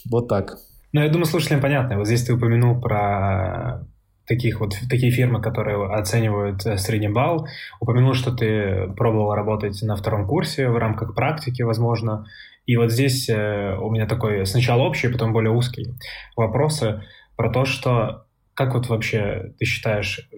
[0.09, 0.57] вот так.
[0.91, 1.97] Ну, я думаю, слушателям понятно.
[1.97, 3.87] Вот здесь ты упомянул про
[4.27, 7.47] таких вот такие фирмы, которые оценивают э, средний балл.
[7.79, 12.25] Упомянул, что ты пробовал работать на втором курсе в рамках практики, возможно.
[12.65, 15.93] И вот здесь э, у меня такой сначала общий, потом более узкий
[16.35, 17.03] вопросы
[17.35, 20.29] про то, что как вот вообще ты считаешь,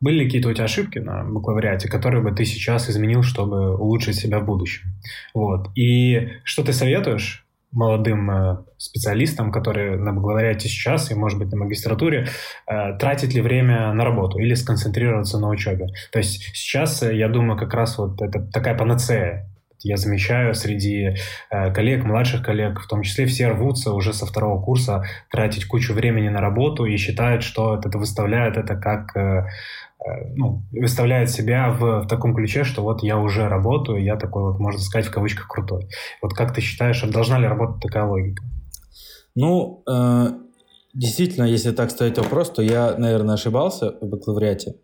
[0.00, 4.16] были ли какие-то у тебя ошибки на бакалавриате, которые бы ты сейчас изменил, чтобы улучшить
[4.16, 4.88] себя в будущем?
[5.34, 5.68] Вот.
[5.74, 11.58] И что ты советуешь молодым э, специалистам, которые на бакалавриате сейчас и, может быть, на
[11.58, 12.28] магистратуре,
[12.66, 15.86] э, тратить ли время на работу или сконцентрироваться на учебе.
[16.10, 19.48] То есть сейчас, э, я думаю, как раз вот это такая панацея.
[19.82, 21.16] Я замечаю среди
[21.50, 26.28] коллег, младших коллег, в том числе все рвутся уже со второго курса тратить кучу времени
[26.28, 29.14] на работу и считают, что это выставляет это как
[30.00, 34.44] Э, ну, выставляет себя в, в таком ключе, что вот я уже работаю, я такой
[34.44, 35.88] вот, можно сказать, в кавычках крутой.
[36.22, 38.42] Вот как ты считаешь, должна ли работать такая логика?
[39.34, 40.30] Ну, э,
[40.94, 44.76] действительно, если так ставить вопрос, то я, наверное, ошибался в бакалавриате.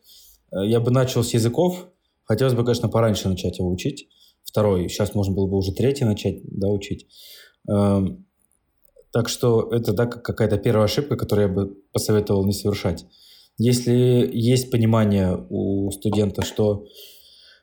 [0.52, 1.88] Э, я бы начал с языков.
[2.24, 4.08] Хотелось бы, конечно, пораньше начать его учить.
[4.46, 4.88] Второй.
[4.88, 7.06] Сейчас можно было бы уже третий начать да, учить.
[7.70, 8.00] Э,
[9.12, 13.04] так что это да, какая-то первая ошибка, которую я бы посоветовал не совершать.
[13.58, 16.86] Если есть понимание у студента, что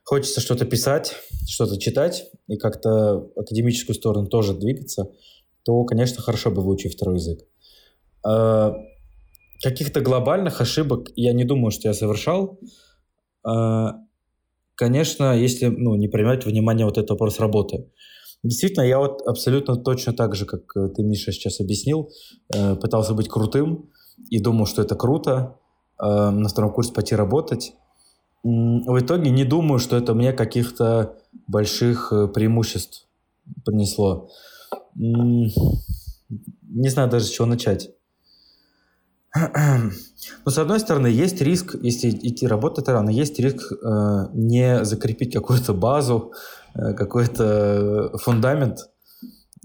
[0.03, 1.15] хочется что-то писать,
[1.47, 5.11] что-то читать и как-то академическую сторону тоже двигаться,
[5.63, 7.39] то, конечно, хорошо бы выучить второй язык.
[8.25, 8.73] А,
[9.61, 12.59] каких-то глобальных ошибок я не думаю, что я совершал.
[14.75, 17.85] Конечно, если ну, не принимать внимание вот этот вопрос работы.
[18.43, 22.09] Действительно, я вот абсолютно точно так же, как ты, Миша, сейчас объяснил,
[22.53, 23.89] э, пытался быть крутым
[24.29, 25.59] и думал, что это круто,
[25.99, 27.73] э, на втором курсе пойти работать.
[28.43, 33.07] В итоге не думаю, что это мне каких-то больших э, преимуществ
[33.63, 34.29] принесло.
[34.95, 35.51] Не
[36.89, 37.89] знаю даже с чего начать.
[39.35, 45.33] Но с одной стороны, есть риск, если идти работать рано, есть риск э, не закрепить
[45.33, 46.33] какую-то базу,
[46.75, 48.79] э, какой-то фундамент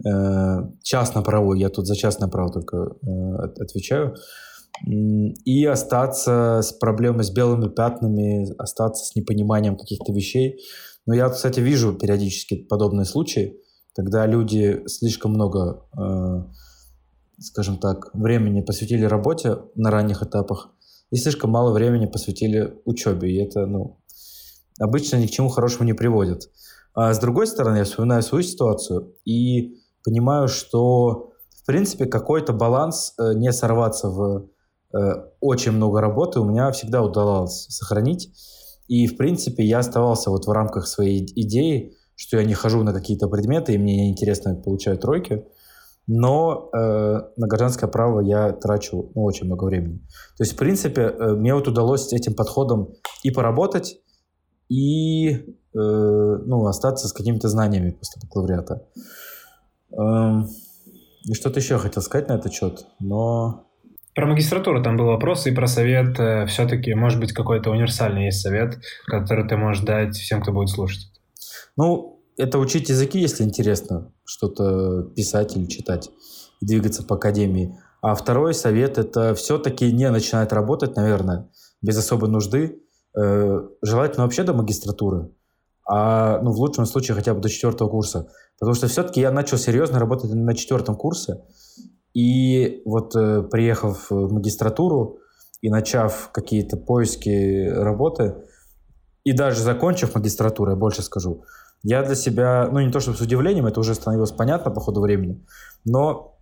[0.07, 1.61] э, частно-правовой.
[1.61, 4.15] Я тут за частное право только э, отвечаю.
[4.87, 10.61] И остаться с проблемой с белыми пятнами, остаться с непониманием каких-то вещей.
[11.05, 13.57] Но я, кстати, вижу периодически подобные случаи,
[13.95, 16.45] когда люди слишком много, э,
[17.41, 20.71] скажем так, времени посвятили работе на ранних этапах
[21.11, 23.31] и слишком мало времени посвятили учебе.
[23.31, 24.01] И это, ну,
[24.81, 26.51] обычно ни к чему хорошему не приводит.
[26.95, 33.15] А с другой стороны, я вспоминаю свою ситуацию и понимаю, что, в принципе, какой-то баланс
[33.19, 34.49] э, не сорваться в
[34.93, 38.31] Э, очень много работы у меня всегда удавалось сохранить.
[38.89, 42.93] И, в принципе, я оставался вот в рамках своей идеи, что я не хожу на
[42.93, 45.45] какие-то предметы, и мне интересно получаю тройки.
[46.09, 46.79] Но э,
[47.37, 49.99] на гражданское право я трачу ну, очень много времени.
[50.39, 54.01] То есть, в принципе, э, мне вот удалось этим подходом и поработать,
[54.71, 55.39] и э,
[55.75, 58.87] ну, остаться с какими-то знаниями после бакалавриата.
[59.93, 60.43] Э,
[61.25, 63.69] и что-то еще хотел сказать на этот счет, но
[64.15, 66.19] про магистратуру там был вопрос и про совет.
[66.19, 70.71] Э, Все-таки, может быть, какой-то универсальный есть совет, который ты можешь дать всем, кто будет
[70.71, 71.13] слушать.
[71.77, 76.11] Ну, это учить языки, если интересно, что-то писать или читать.
[76.61, 77.77] и двигаться по академии.
[78.01, 81.51] А второй совет– это все-таки не начинать работать, наверное,
[81.83, 82.81] без особой нужды,
[83.17, 85.31] э, желательно вообще до магистратуры,
[85.89, 88.29] а ну, в лучшем случае хотя бы до четвертого курса.
[88.59, 91.41] Потому что все-таки я начал серьезно работать на четвертом курсе,
[92.15, 95.19] и вот э, приехав в магистратуру
[95.61, 98.35] и начав какие-то поиски работы,
[99.25, 101.45] и даже закончив магистратуру, я больше скажу,
[101.83, 105.01] я для себя, ну не то чтобы с удивлением, это уже становилось понятно по ходу
[105.01, 105.45] времени,
[105.85, 106.39] но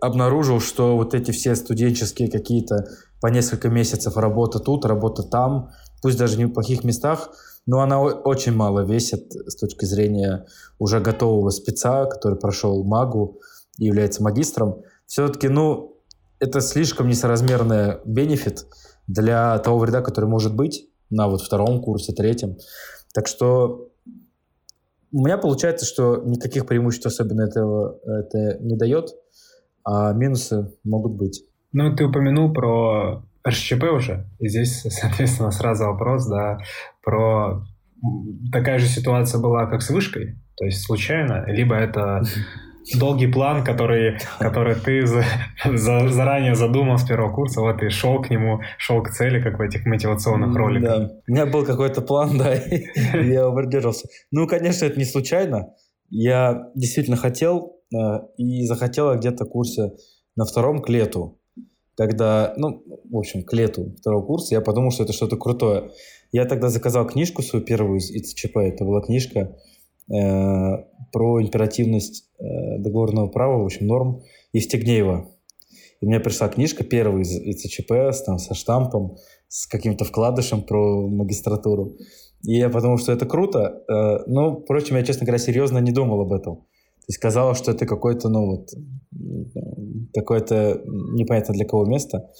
[0.00, 2.88] обнаружил, что вот эти все студенческие какие-то
[3.20, 5.70] по несколько месяцев работа тут, работа там,
[6.02, 7.30] пусть даже не в плохих местах,
[7.66, 10.46] но она очень мало весит с точки зрения
[10.78, 13.40] уже готового спеца, который прошел магу
[13.78, 14.82] и является магистром.
[15.06, 15.96] Все-таки, ну,
[16.38, 18.66] это слишком несоразмерный бенефит
[19.06, 22.56] для того вреда, который может быть на вот втором курсе, третьем.
[23.12, 23.88] Так что
[25.12, 29.10] у меня получается, что никаких преимуществ особенно этого это не дает
[29.88, 31.44] а минусы могут быть.
[31.72, 36.58] Ну, ты упомянул про РШЧП уже, и здесь, соответственно, сразу вопрос, да,
[37.02, 37.64] про
[38.52, 42.22] такая же ситуация была, как с вышкой, то есть случайно, либо это
[42.96, 45.24] долгий план, который, который ты за,
[45.64, 49.58] за, заранее задумал с первого курса, вот и шел к нему, шел к цели, как
[49.58, 50.98] в этих мотивационных роликах.
[50.98, 54.08] Да, у меня был какой-то план, да, и я его придерживался.
[54.30, 55.74] Ну, конечно, это не случайно.
[56.10, 59.92] Я действительно хотел Э, и захотела где-то курсе
[60.36, 61.40] на втором к лету,
[61.96, 65.90] когда, ну, в общем, к лету второго курса, я подумал, что это что-то крутое.
[66.30, 69.56] Я тогда заказал книжку свою первую из ИЦЧП, это была книжка
[70.08, 75.28] про императивность э, договорного права, в общем, норм Евстигнеева.
[76.00, 77.92] И мне пришла книжка первая из ИЦЧП
[78.24, 79.16] там, со штампом,
[79.48, 81.96] с каким-то вкладышем про магистратуру.
[82.44, 83.82] И я подумал, что это круто.
[83.88, 86.66] Э, но, впрочем, я, честно говоря, серьезно не думал об этом
[87.08, 88.68] и сказала, что это какое-то, ну вот,
[90.12, 92.30] какое-то непонятно для кого место,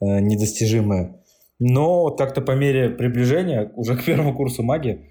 [0.00, 1.22] э, недостижимое.
[1.60, 5.08] Но как-то по мере приближения уже к первому курсу магии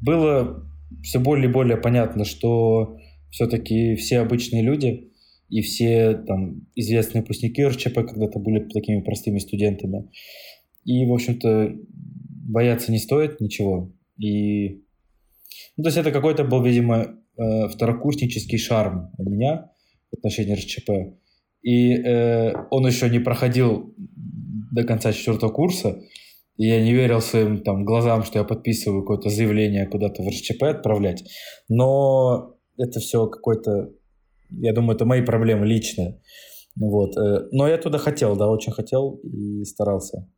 [0.00, 0.64] было
[1.02, 2.96] все более и более понятно, что
[3.30, 5.10] все-таки все обычные люди
[5.48, 10.10] и все там известные выпускники РЧП когда-то были такими простыми студентами.
[10.84, 11.74] И, в общем-то,
[12.46, 13.92] бояться не стоит ничего.
[14.18, 14.84] И
[15.76, 19.70] ну, то есть это какой-то был, видимо, э, второкурснический шарм у меня
[20.10, 21.16] в отношении РЧП.
[21.62, 26.02] И э, он еще не проходил до конца четвертого курса,
[26.56, 30.62] и я не верил своим там, глазам, что я подписываю какое-то заявление куда-то в РЧП
[30.64, 31.24] отправлять.
[31.68, 33.90] Но это все какой-то,
[34.50, 36.20] я думаю, это мои проблемы личные.
[36.76, 37.16] Вот.
[37.16, 40.28] Э, но я туда хотел, да, очень хотел и старался.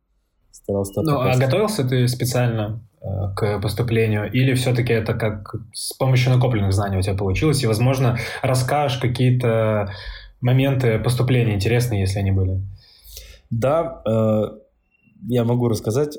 [0.51, 6.33] Старался ну, а готовился ты специально Э, к поступлению, или все-таки это как с помощью
[6.33, 9.91] накопленных знаний у тебя получилось, и, возможно, расскажешь какие-то
[10.41, 12.63] моменты поступления интересные, если они были?
[13.51, 14.45] Да, э,
[15.27, 16.17] я могу рассказать.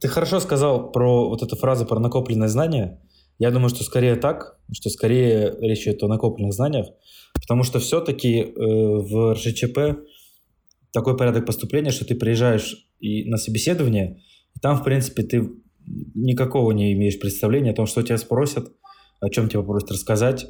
[0.00, 3.00] Ты хорошо сказал про вот эту фразу про накопленные знания.
[3.38, 6.86] Я думаю, что скорее так, что скорее речь идет о накопленных знаниях,
[7.34, 10.00] потому что все-таки э, в РЖЧП
[10.92, 14.22] такой порядок поступления, что ты приезжаешь и на собеседование,
[14.60, 15.50] там, в принципе, ты
[16.14, 18.72] никакого не имеешь представления о том, что тебя спросят,
[19.20, 20.46] о чем тебя просят рассказать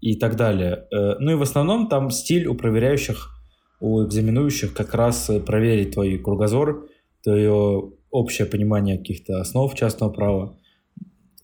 [0.00, 0.86] и так далее.
[0.92, 3.39] Э, ну и в основном там стиль у проверяющих,
[3.80, 6.88] у экзаменующих как раз проверить твой кругозор,
[7.22, 10.58] твое общее понимание каких-то основ частного права.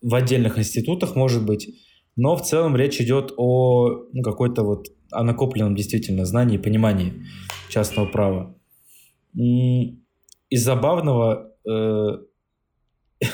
[0.02, 1.68] В отдельных институтах, может быть,
[2.14, 7.24] но в целом речь идет о ну, какой-то вот о накопленном действительно знании и понимании
[7.68, 8.56] частного права.
[9.34, 12.18] Из забавного Э,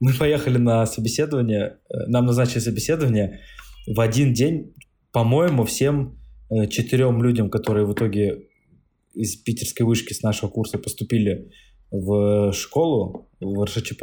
[0.00, 3.40] мы поехали на собеседование, э, нам назначили собеседование
[3.86, 4.74] в один день,
[5.12, 6.23] по-моему, всем э,
[6.70, 8.48] четырем людям, которые в итоге
[9.14, 11.50] из питерской вышки с нашего курса поступили
[11.90, 14.02] в школу, в РШЧП.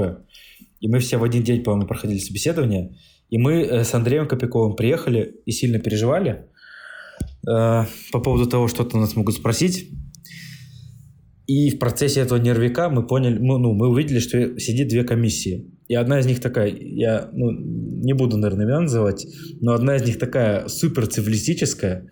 [0.80, 2.98] И мы все в один день, по-моему, проходили собеседование.
[3.30, 6.48] И мы с Андреем Копяковым приехали и сильно переживали
[7.48, 9.90] э, по поводу того, что-то нас могут спросить.
[11.48, 15.70] И в процессе этого нервика мы поняли, мы, ну, мы увидели, что сидит две комиссии.
[15.88, 17.52] И одна из них такая, я ну,
[18.02, 19.26] не буду, наверное, имена называть,
[19.62, 22.10] но одна из них такая супер цивилистическая,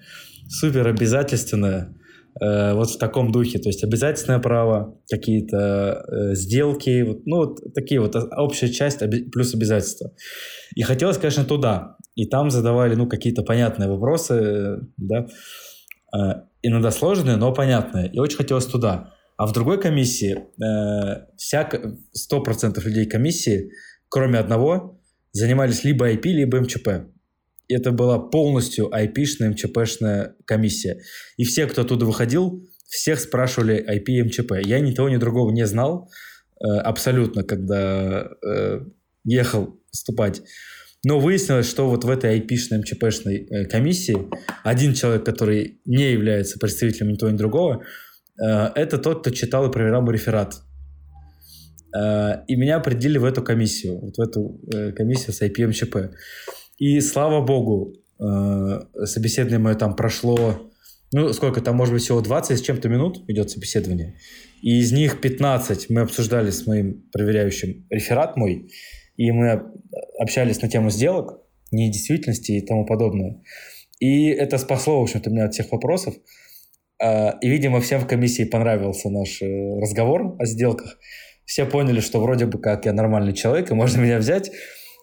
[0.48, 1.96] супер обязательственная,
[2.42, 3.60] э, вот в таком духе.
[3.60, 9.00] То есть обязательное право, какие-то э, сделки, вот, ну вот такие вот общая часть
[9.32, 10.12] плюс обязательства.
[10.76, 11.98] И хотелось, конечно, туда.
[12.16, 15.28] И там задавали, ну, какие-то понятные вопросы, э, да,
[16.14, 18.12] э, иногда сложные, но понятные.
[18.12, 19.14] И очень хотелось туда.
[19.38, 23.72] А в другой комиссии э, вся, 100% людей комиссии,
[24.10, 24.99] кроме одного,
[25.32, 26.90] занимались либо IP, либо МЧП.
[27.68, 31.02] это была полностью IP-шная, МЧП-шная комиссия.
[31.38, 34.54] И все, кто оттуда выходил, всех спрашивали IP и МЧП.
[34.64, 36.10] Я ни того, ни другого не знал
[36.60, 38.80] э, абсолютно, когда э,
[39.24, 40.42] ехал вступать.
[41.06, 44.18] Но выяснилось, что вот в этой IP-шной, МЧП-шной э, комиссии
[44.64, 47.84] один человек, который не является представителем ни того, ни другого,
[48.42, 50.62] это тот, кто читал и проверял мой реферат.
[51.96, 56.16] Э, и меня определили в эту комиссию, вот в эту э, комиссию с IP МЧП.
[56.78, 60.72] И слава богу, э, собеседование мое там прошло,
[61.12, 64.20] ну, сколько там, может быть, всего 20 с чем-то минут идет собеседование.
[64.62, 68.70] И из них 15 мы обсуждали с моим проверяющим реферат мой,
[69.18, 69.64] и мы
[70.20, 73.42] общались на тему сделок, недействительности и тому подобное.
[74.00, 76.16] И это спасло, в общем-то, меня от всех вопросов.
[77.02, 80.98] И, видимо, всем в комиссии понравился наш разговор о сделках
[81.50, 84.52] все поняли, что вроде бы как я нормальный человек, и можно меня взять.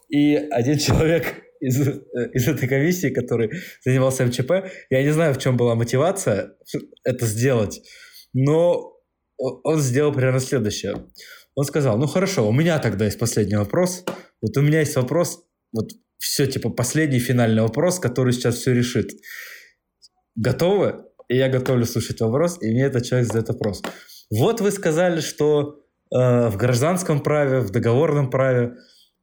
[0.08, 1.76] И один человек из,
[2.34, 3.50] из этой комиссии, который
[3.84, 4.52] занимался МЧП,
[4.90, 6.52] я не знаю, в чем была мотивация
[7.02, 7.82] это сделать,
[8.32, 8.92] но
[9.36, 11.06] он сделал примерно следующее.
[11.56, 14.04] Он сказал, ну хорошо, у меня тогда есть последний вопрос.
[14.40, 19.10] Вот у меня есть вопрос, вот все, типа, последний финальный вопрос, который сейчас все решит.
[20.36, 21.06] Готовы?
[21.28, 23.82] И я готовлю слушать вопрос, и мне этот человек задает вопрос.
[24.30, 28.74] Вот вы сказали, что Э, в гражданском праве, в договорном праве.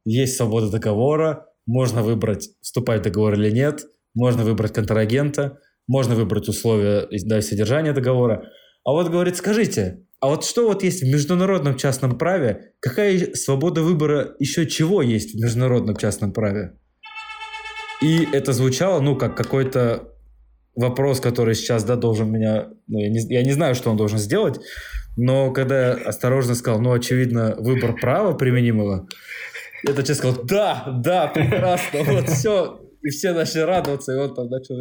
[0.06, 6.48] Есть свобода договора, можно выбрать, вступать в договор или нет, можно выбрать контрагента, можно выбрать
[6.48, 8.50] условия да, содержания договора.
[8.86, 13.82] А вот говорит, скажите, а вот что вот есть в международном частном праве, какая свобода
[13.82, 16.78] выбора еще чего есть в международном частном праве?
[18.02, 20.10] И это звучало, ну, как какой-то
[20.76, 22.70] вопрос, который сейчас, да, должен меня...
[22.88, 24.60] Ну, я, не, я не знаю, что он должен сделать,
[25.16, 29.08] но когда я осторожно сказал, ну, очевидно, выбор права применимого,
[29.86, 34.50] этот человек сказал, да, да, прекрасно, вот все, и все начали радоваться, и он там
[34.50, 34.76] начал...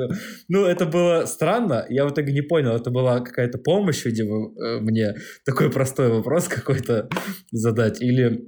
[0.49, 4.81] Ну, это было странно, я в итоге не понял, это была какая-то помощь, видимо, э,
[4.81, 5.15] мне.
[5.45, 7.09] Такой простой вопрос какой-то
[7.51, 8.45] задать, или,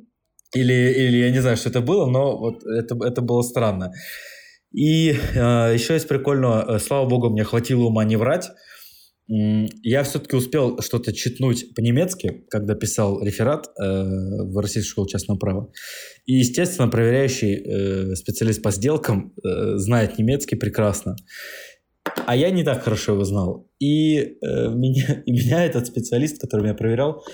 [0.55, 3.91] или, или я не знаю, что это было, но вот это, это было странно.
[4.73, 8.51] И э, еще есть прикольно, слава богу, мне хватило ума не врать,
[9.27, 15.73] я все-таки успел что-то читнуть по-немецки, когда писал реферат э, в Российской школе частного права.
[16.27, 21.17] И, естественно, проверяющий э, специалист по сделкам э, знает немецкий прекрасно.
[22.27, 23.71] А я не так хорошо его знал.
[23.79, 27.25] И, э, меня, и меня этот специалист, который меня проверял,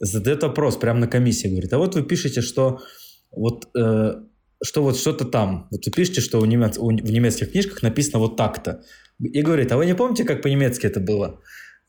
[0.00, 1.48] задает вопрос прямо на комиссии.
[1.48, 2.80] Говорит, а вот вы пишете, что
[3.30, 3.68] вот...
[3.74, 4.22] Э,
[4.60, 5.68] что вот что-то там.
[5.70, 8.82] Вот вы пишете, что у немец, у, в немецких книжках написано вот так-то
[9.20, 11.40] и говорит, а вы не помните, как по-немецки это было?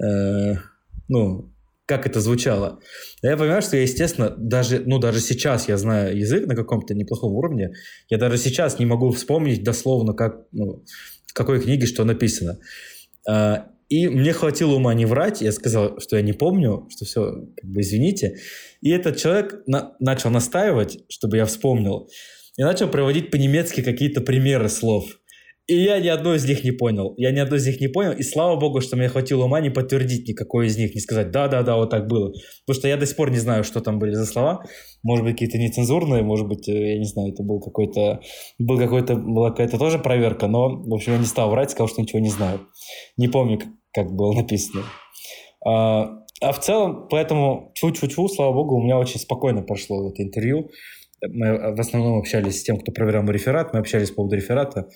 [0.04, 0.56] Э,
[1.08, 1.54] ну,
[1.86, 2.80] как это звучало.
[3.24, 7.34] Я понимаю, что я, естественно, даже, ну, даже сейчас я знаю язык на каком-то неплохом
[7.34, 7.72] уровне.
[8.10, 10.84] Я даже сейчас не могу вспомнить дословно, как, ну,
[11.26, 12.60] в какой книге что написано.
[13.28, 15.42] Э, и мне хватило ума не врать.
[15.42, 18.38] Я сказал, что я не помню, что все, как бы, извините.
[18.82, 22.08] И этот человек на, начал настаивать, чтобы я вспомнил.
[22.58, 25.06] И начал проводить по-немецки какие-то примеры слов.
[25.70, 27.14] И я ни одной из них не понял.
[27.16, 28.14] Я ни одной из них не понял.
[28.14, 31.76] И слава богу, что мне хватило ума не подтвердить никакой из них, не сказать «да-да-да,
[31.76, 32.34] вот так было».
[32.66, 34.64] Потому что я до сих пор не знаю, что там были за слова.
[35.04, 38.20] Может быть, какие-то нецензурные, может быть, э, я не знаю, это был какой-то...
[38.58, 39.14] Был какой-то...
[39.14, 42.30] Была какая-то тоже проверка, но, в общем, я не стал врать, сказал, что ничего не
[42.30, 42.62] знаю.
[43.18, 43.60] Не помню,
[43.94, 44.82] как было написано.
[45.64, 46.10] А,
[46.42, 50.72] а в целом, поэтому чу-чу-чу, слава богу, у меня очень спокойно прошло это интервью.
[51.22, 54.88] Мы в основном общались с тем, кто проверял мой реферат, мы общались по поводу реферата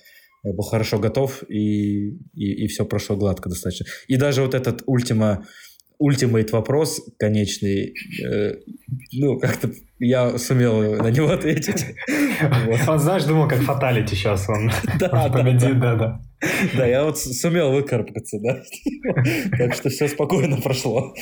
[0.43, 3.85] я был хорошо готов, и, и, и все прошло гладко достаточно.
[4.07, 5.45] И даже вот этот ультима,
[5.97, 7.93] ультимейт вопрос конечный,
[8.25, 8.55] э,
[9.13, 11.85] ну, как-то я сумел на него ответить.
[12.87, 14.69] Он, знаешь, думал, как фаталити сейчас он
[14.99, 16.21] победит, да-да.
[16.75, 18.61] Да, я вот сумел выкарабкаться, да.
[19.57, 21.13] Так что все спокойно прошло.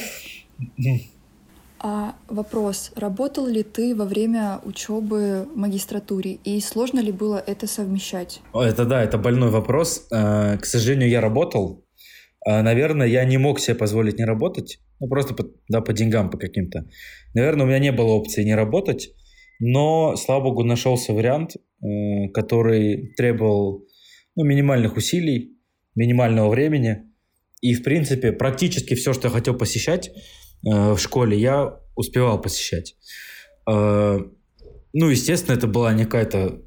[1.84, 7.66] А вопрос, работал ли ты во время учебы в магистратуре и сложно ли было это
[7.66, 8.42] совмещать?
[8.54, 10.08] Это да, это больной вопрос.
[10.12, 11.84] Э, к сожалению, я работал.
[12.46, 16.30] Э, наверное, я не мог себе позволить не работать, ну просто по, да, по деньгам
[16.30, 16.86] по каким-то.
[17.34, 19.10] Наверное, у меня не было опции не работать,
[19.60, 23.88] но, слава богу, нашелся вариант, э, который требовал
[24.36, 25.58] ну, минимальных усилий,
[25.96, 27.08] минимального времени.
[27.62, 30.12] И, в принципе, практически все, что я хотел посещать,
[30.64, 32.96] в школе я успевал посещать.
[33.70, 34.20] Э,
[34.94, 36.62] ну, естественно, это была не какая-то...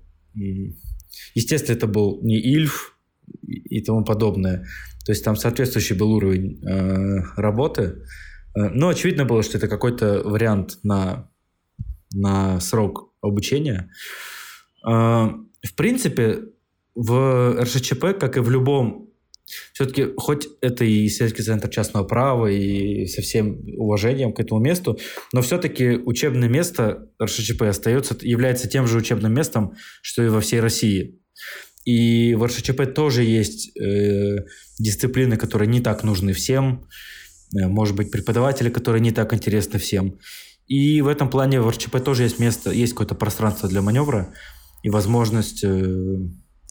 [1.34, 2.98] Естественно, это был не Ильф
[3.42, 4.66] и тому подобное.
[5.04, 8.02] То есть там соответствующий был уровень э, работы.
[8.56, 11.28] Но очевидно было, что это какой-то вариант на,
[12.12, 13.90] на срок обучения.
[14.84, 16.38] В принципе,
[16.94, 19.10] в РШЧП, как и в любом
[19.72, 24.98] все-таки, хоть это и исследовательский центр частного права, и со всем уважением к этому месту,
[25.32, 30.60] но все-таки учебное место РШЧП остается, является тем же учебным местом, что и во всей
[30.60, 31.20] России.
[31.84, 34.38] И в РШЧП тоже есть э,
[34.78, 36.86] дисциплины, которые не так нужны всем,
[37.54, 40.18] э, может быть, преподаватели, которые не так интересны всем.
[40.66, 44.32] И в этом плане в РЧП тоже есть место, есть какое-то пространство для маневра
[44.82, 46.16] и возможность, э,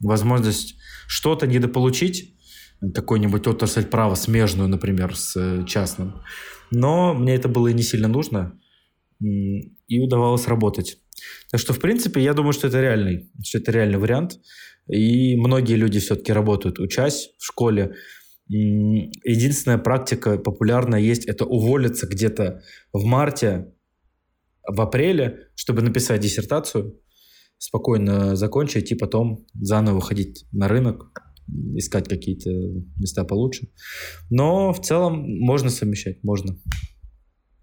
[0.01, 0.75] возможность
[1.07, 2.33] что-то недополучить,
[2.93, 6.21] какой-нибудь отрасль права смежную, например, с э, частным.
[6.71, 8.59] Но мне это было не сильно нужно,
[9.19, 10.97] и удавалось работать.
[11.51, 14.39] Так что, в принципе, я думаю, что это реальный, что это реальный вариант.
[14.87, 17.93] И многие люди все-таки работают, учась в школе.
[18.49, 22.61] Единственная практика популярная есть, это уволиться где-то
[22.91, 23.71] в марте,
[24.67, 26.99] в апреле, чтобы написать диссертацию,
[27.57, 31.11] спокойно закончить и потом заново выходить на рынок,
[31.75, 32.49] искать какие-то
[32.97, 33.69] места получше.
[34.29, 36.57] Но в целом можно совмещать, можно.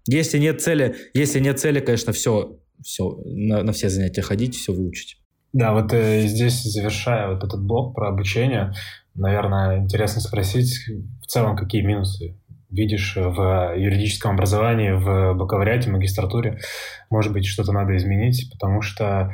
[0.07, 4.73] Если нет цели, если нет цели, конечно, все, все на, на все занятия ходить, все
[4.73, 5.17] выучить.
[5.53, 8.73] Да, вот э, здесь, завершая вот этот блок про обучение,
[9.15, 10.73] наверное, интересно спросить
[11.21, 12.37] в целом, какие минусы
[12.69, 16.59] видишь в юридическом образовании, в бакалавриате, магистратуре.
[17.09, 19.33] Может быть, что-то надо изменить, потому что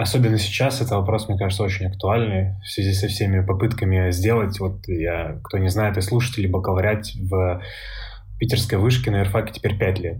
[0.00, 4.88] Особенно сейчас это вопрос, мне кажется, очень актуальный в связи со всеми попытками сделать, вот
[4.88, 7.62] я, кто не знает, и слушатели, бакалавриат в
[8.38, 10.16] питерской вышке на юрфаке теперь 5 лет.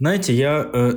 [0.00, 0.94] Знаете, я э,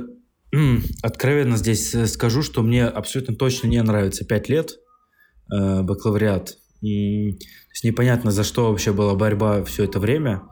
[1.04, 4.72] откровенно здесь э, скажу, что мне абсолютно точно не нравится 5 лет
[5.52, 6.56] э, бакалавриат.
[6.80, 10.42] И, то есть непонятно, за что вообще была борьба все это время.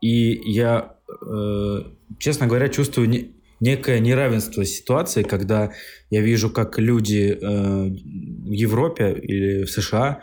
[0.00, 1.82] И я, э,
[2.18, 5.72] честно говоря, чувствую не, некое неравенство ситуации, когда
[6.08, 10.22] я вижу, как люди э, в Европе или в США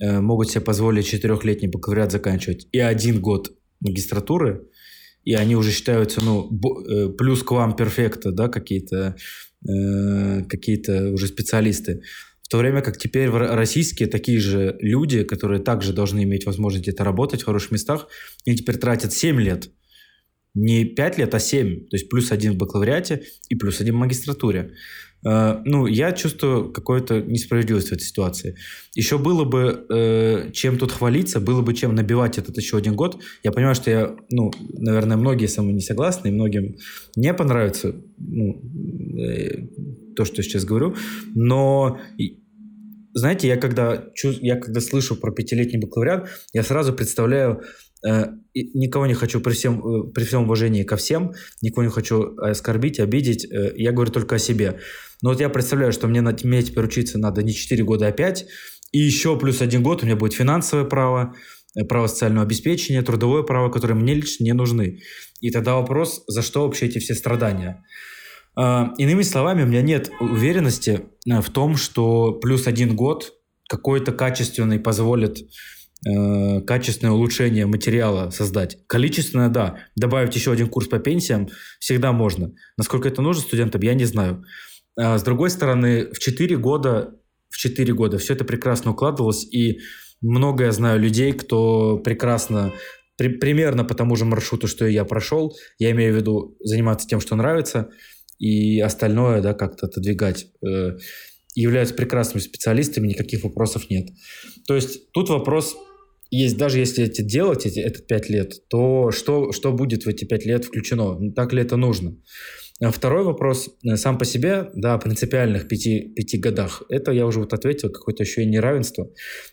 [0.00, 4.68] э, могут себе позволить четырехлетний бакалавриат заканчивать и один год магистратуры,
[5.24, 6.50] и они уже считаются, ну,
[6.88, 9.16] э, плюс к вам перфекта, да, какие-то
[9.66, 12.02] э, какие-то уже специалисты.
[12.42, 17.04] В то время как теперь российские такие же люди, которые также должны иметь возможность где-то
[17.04, 18.08] работать в хороших местах,
[18.44, 19.70] они теперь тратят 7 лет–
[20.54, 21.88] не 5 лет, а 7.
[21.88, 24.74] То есть плюс один в бакалавриате и плюс один в магистратуре.
[25.24, 28.56] Uh, ну, я чувствую какую-то несправедливость в этой ситуации.
[28.96, 33.22] Еще было бы uh, чем тут хвалиться, было бы чем набивать этот еще один год.
[33.44, 36.76] Я понимаю, что я, ну, наверное, многие со мной не согласны, и многим
[37.14, 38.60] не понравится ну,
[39.16, 39.68] э,
[40.16, 40.96] то, что я сейчас говорю.
[41.36, 42.00] Но
[43.14, 44.04] знаете, я когда,
[44.40, 47.91] я когда слышу про пятилетний бакалавриат, я сразу представляю Э,
[48.54, 51.32] никого не хочу при всем, э, при всем уважении ко всем,
[51.62, 54.80] никого не хочу оскорбить, обидеть, э, я говорю только о себе.
[55.22, 58.46] Но вот я представляю, что мне, мне теперь учиться надо не 4 года, а 5,
[58.92, 61.34] и еще плюс один год у меня будет финансовое право,
[61.88, 65.00] право социального обеспечения, трудовое право, которые мне лично не нужны.
[65.40, 67.82] И тогда вопрос, за что вообще эти все страдания?
[68.54, 73.32] Иными словами, у меня нет уверенности в том, что плюс один год
[73.66, 75.38] какой-то качественный позволит
[76.06, 78.78] э, качественное улучшение материала создать.
[78.86, 79.78] Количественное, да.
[79.96, 81.48] Добавить еще один курс по пенсиям
[81.78, 82.52] всегда можно.
[82.76, 84.44] Насколько это нужно студентам, я не знаю.
[84.96, 87.14] А с другой стороны, в 4 года,
[87.50, 89.80] в 4 года все это прекрасно укладывалось, и
[90.20, 92.72] много я знаю людей, кто прекрасно
[93.16, 95.56] при, примерно по тому же маршруту, что и я прошел.
[95.78, 97.90] Я имею в виду заниматься тем, что нравится,
[98.38, 100.46] и остальное, да, как-то отодвигать.
[100.66, 100.96] Э,
[101.54, 104.08] являются прекрасными специалистами, никаких вопросов нет.
[104.66, 105.76] То есть тут вопрос
[106.32, 110.24] есть, даже если эти делать эти, этот пять лет, то что, что будет в эти
[110.24, 111.18] пять лет включено?
[111.18, 112.16] Ну, так ли это нужно?
[112.82, 117.26] А второй вопрос э, сам по себе, да, о принципиальных пяти, пяти годах, это я
[117.26, 119.04] уже вот ответил, какое-то еще и неравенство.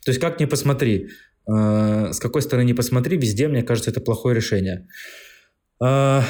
[0.06, 1.10] То есть как ни посмотри,
[1.48, 4.88] э, с какой стороны не посмотри, везде, мне кажется, это плохое решение.
[5.84, 6.22] Э,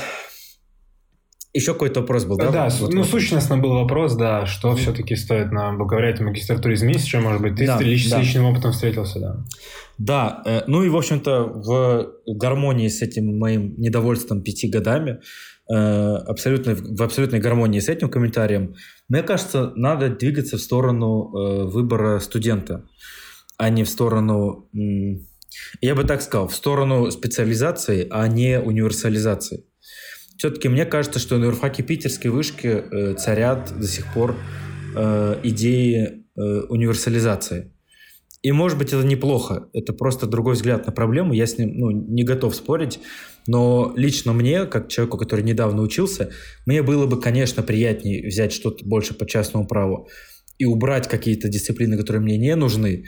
[1.53, 2.51] еще какой-то вопрос был, да?
[2.51, 3.09] Да, вот ну, вопрос.
[3.09, 7.67] сущностно был вопрос, да, что все-таки стоит на бакалавриате магистратуре изменить, что, может быть, ты
[7.67, 8.17] да, лич, да.
[8.17, 9.45] с личным опытом встретился, да.
[9.99, 15.19] Да, э, ну и, в общем-то, в гармонии с этим моим недовольством пяти годами,
[15.69, 18.75] э, абсолютно, в абсолютной гармонии с этим комментарием,
[19.07, 22.85] мне кажется, надо двигаться в сторону э, выбора студента,
[23.57, 24.69] а не в сторону,
[25.81, 29.65] я бы так сказал, в сторону специализации, а не универсализации
[30.39, 34.37] все-таки мне кажется, что на юрфаке питерской вышки э, царят до сих пор
[34.95, 37.73] э, идеи э, универсализации.
[38.41, 39.67] И, может быть, это неплохо.
[39.73, 41.33] Это просто другой взгляд на проблему.
[41.33, 42.99] Я с ним ну, не готов спорить.
[43.47, 46.31] Но лично мне, как человеку, который недавно учился,
[46.65, 50.07] мне было бы, конечно, приятнее взять что-то больше по частному праву.
[50.57, 53.05] и убрать какие-то дисциплины, которые мне не нужны,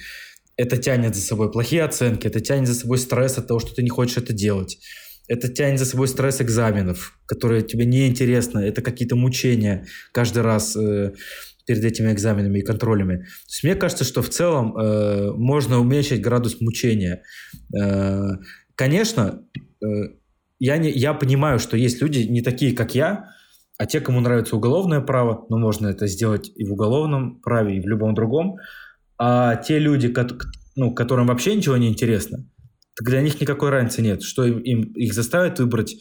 [0.56, 3.84] это тянет за собой плохие оценки, это тянет за собой стресс от того, что ты
[3.84, 4.78] не хочешь это делать.
[5.28, 8.60] Это тянет за собой стресс экзаменов, которые тебе неинтересны.
[8.60, 11.14] Это какие-то мучения каждый раз э,
[11.66, 13.18] перед этими экзаменами и контролями.
[13.18, 17.24] То есть мне кажется, что в целом э, можно уменьшить градус мучения.
[17.78, 18.38] Э,
[18.76, 19.44] конечно,
[19.84, 19.86] э,
[20.60, 23.30] я, не, я понимаю, что есть люди не такие, как я,
[23.78, 27.82] а те, кому нравится уголовное право, ну, можно это сделать и в уголовном праве, и
[27.82, 28.58] в любом другом.
[29.18, 30.14] А те люди,
[30.76, 32.46] ну, которым вообще ничего не интересно,
[33.00, 34.22] для них никакой разницы нет.
[34.22, 35.96] Что им, им их заставит выбрать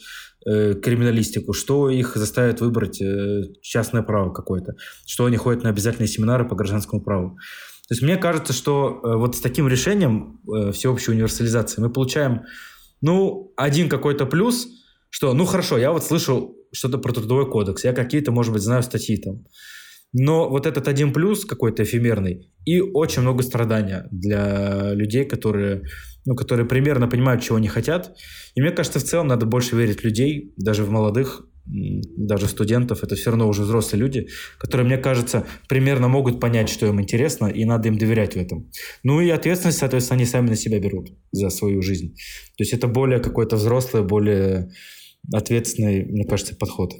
[0.45, 4.75] криминалистику, что их заставит выбрать э, частное право какое-то,
[5.05, 7.37] что они ходят на обязательные семинары по гражданскому праву.
[7.87, 12.43] То есть мне кажется, что э, вот с таким решением э, всеобщей универсализации мы получаем,
[13.01, 14.67] ну, один какой-то плюс,
[15.09, 18.81] что, ну, хорошо, я вот слышал что-то про трудовой кодекс, я какие-то, может быть, знаю
[18.83, 19.43] статьи там.
[20.13, 25.83] Но вот этот один плюс какой-то эфемерный и очень много страдания для людей, которые,
[26.25, 28.15] ну, которые примерно понимают, чего они хотят.
[28.55, 33.03] И мне кажется, в целом надо больше верить в людей, даже в молодых, даже студентов,
[33.03, 37.47] это все равно уже взрослые люди, которые, мне кажется, примерно могут понять, что им интересно,
[37.47, 38.69] и надо им доверять в этом.
[39.03, 42.15] Ну и ответственность, соответственно, они сами на себя берут за свою жизнь.
[42.57, 44.71] То есть это более какой-то взрослый, более
[45.33, 46.93] ответственный, мне кажется, подход.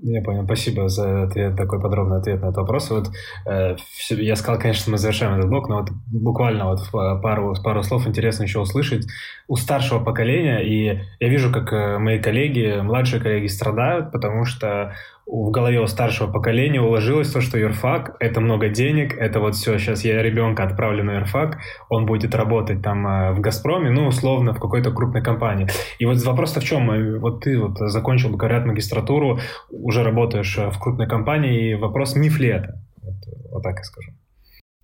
[0.00, 2.90] Я понял, спасибо за ответ, такой подробный ответ на этот вопрос.
[2.90, 3.10] Вот,
[3.46, 3.76] э,
[4.10, 8.44] я сказал, конечно, мы завершаем этот блок, но вот буквально вот пару, пару слов интересно
[8.44, 9.06] еще услышать
[9.48, 10.58] у старшего поколения.
[10.60, 14.94] И я вижу, как э, мои коллеги, младшие коллеги страдают, потому что
[15.28, 19.78] в голове у старшего поколения уложилось то, что юрфак— это много денег, это вот все,
[19.78, 21.58] сейчас я ребенка отправлю на юрфак,
[21.90, 25.68] он будет работать там э, в «Газпроме», ну, условно, в какой-то крупной компании.
[25.98, 26.90] И вот вопрос-то в чем?
[26.90, 29.38] Э, вот ты вот закончил говорят магистратуру,
[29.70, 32.82] уже работаешь э, в крупной компании, и вопрос, миф ли это?
[33.02, 33.16] Вот,
[33.52, 34.12] вот так я скажу.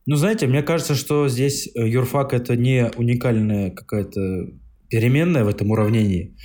[0.05, 4.21] Ну, знаете, мне кажется, что здесь юрфак— это не уникальная какая-то
[4.91, 6.37] переменная в этом уравнении.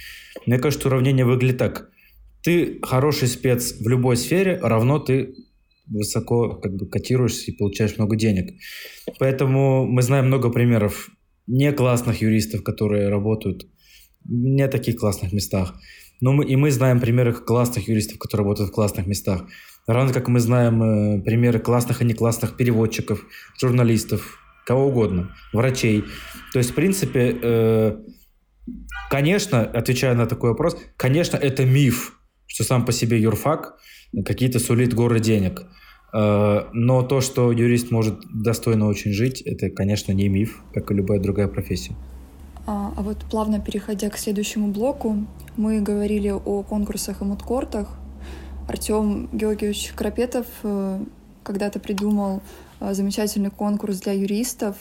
[0.46, 1.90] Мне кажется, уравнение выглядит так—
[2.44, 5.36] ты хороший спец в любой сфере, равно ты
[5.88, 8.54] высоко как бы котируешься и получаешь много денег.
[9.18, 11.10] Поэтому мы знаем много примеров
[11.48, 13.68] не классных юристов, которые работают
[14.26, 15.74] не в таких классных местах.
[16.22, 19.46] Но мы, и мы знаем примеры классных юристов, которые работают в классных местах.
[19.88, 23.26] Равно как мы знаем э, примеры классных и не классных переводчиков,
[23.60, 26.04] журналистов, кого угодно, врачей.
[26.54, 27.98] То есть, в принципе, э,
[29.10, 32.19] конечно, отвечая на такой вопрос, конечно, это миф,
[32.60, 33.78] что сам по себе юрфак
[34.26, 35.64] какие-то сулит горы денег.
[36.14, 40.94] Э, но то, что юрист может достойно очень жить, это, конечно, не миф, как и
[40.94, 41.94] любая другая профессия.
[42.68, 47.88] А, а вот плавно переходя к следующему блоку, мы говорили о конкурсах и мудкортах.
[48.68, 51.00] Артем Георгиевич Крапетов э,
[51.44, 52.42] когда-то придумал
[52.82, 54.76] э, замечательный конкурс для юристов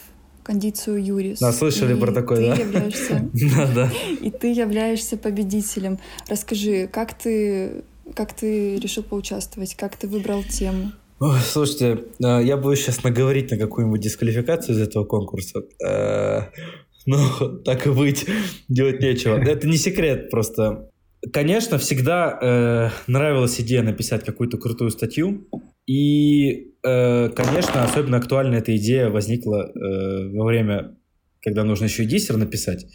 [0.48, 1.40] кондицию юрис.
[1.40, 2.54] Да, слышали и про такой, ты да?
[2.54, 3.92] Являешься, да, да.
[4.22, 5.98] И ты являешься победителем.
[6.26, 7.84] Расскажи, как ты,
[8.14, 10.92] как ты решил поучаствовать, как ты выбрал тему?
[11.20, 15.64] Ой, слушайте, э, я буду сейчас наговорить на какую-нибудь дисквалификацию из этого конкурса.
[15.86, 16.44] Э,
[17.06, 17.18] ну,
[17.62, 18.24] так и быть,
[18.68, 19.36] делать нечего.
[19.36, 20.88] Это не секрет просто.
[21.32, 25.48] Конечно, всегда э, нравилась идея написать какую-то крутую статью,
[25.84, 30.96] и, э, конечно, особенно актуальна эта идея возникла э, во время,
[31.42, 32.86] когда нужно еще и диссер написать.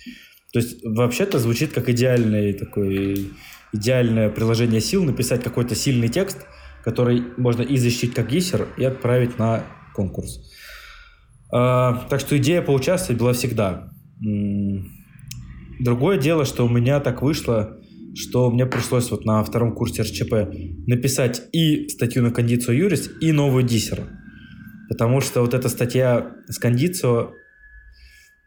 [0.54, 3.32] То есть, вообще-то звучит как идеальный такой,
[3.74, 6.46] идеальное приложение сил написать какой-то сильный текст,
[6.86, 10.50] который можно и защитить как диссер, и отправить на конкурс.
[11.54, 13.90] Э, так что идея поучаствовать была всегда.
[15.80, 17.83] Другое дело, что у меня так вышло,
[18.16, 20.34] что мне пришлось вот на втором курсе РЧП
[20.88, 24.08] написать и статью на кондицию юрис, и новую диссер.
[24.90, 27.32] Потому что вот эта статья с кондицио,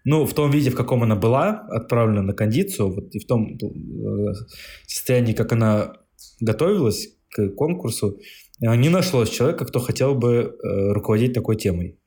[0.05, 3.57] ну, в том виде, в каком она была отправлена на кондицию, вот и в том
[3.57, 4.35] э,
[4.87, 5.95] состоянии, как она
[6.41, 8.21] готовилась к конкурсу,
[8.61, 10.29] э, не нашлось человека, кто хотел бы
[10.63, 11.99] э, руководить такой темой.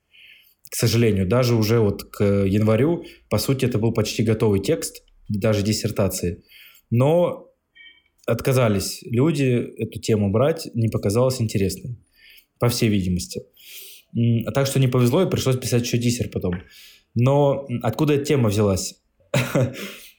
[0.70, 5.62] К сожалению, даже уже вот к январю, по сути, это был почти готовый текст, даже
[5.62, 6.44] диссертации.
[6.90, 7.49] Но
[8.30, 11.98] отказались люди эту тему брать, не показалось интересной,
[12.58, 13.42] по всей видимости.
[14.46, 16.62] А так что не повезло, и пришлось писать еще диссер потом.
[17.14, 18.94] Но откуда эта тема взялась?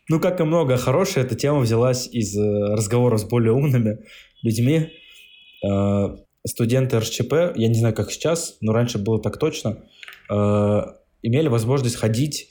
[0.10, 2.42] ну, как и много хорошее, эта тема взялась из э,
[2.74, 4.00] разговоров с более умными
[4.44, 4.90] людьми.
[5.66, 9.84] Э, студенты РЧП, я не знаю, как сейчас, но раньше было так точно,
[10.30, 10.82] э,
[11.22, 12.50] имели возможность ходить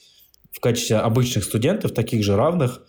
[0.53, 2.83] в качестве обычных студентов, таких же равных,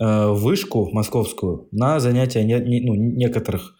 [0.00, 3.74] Э, вышку московскую на занятия не, не, ну, некоторых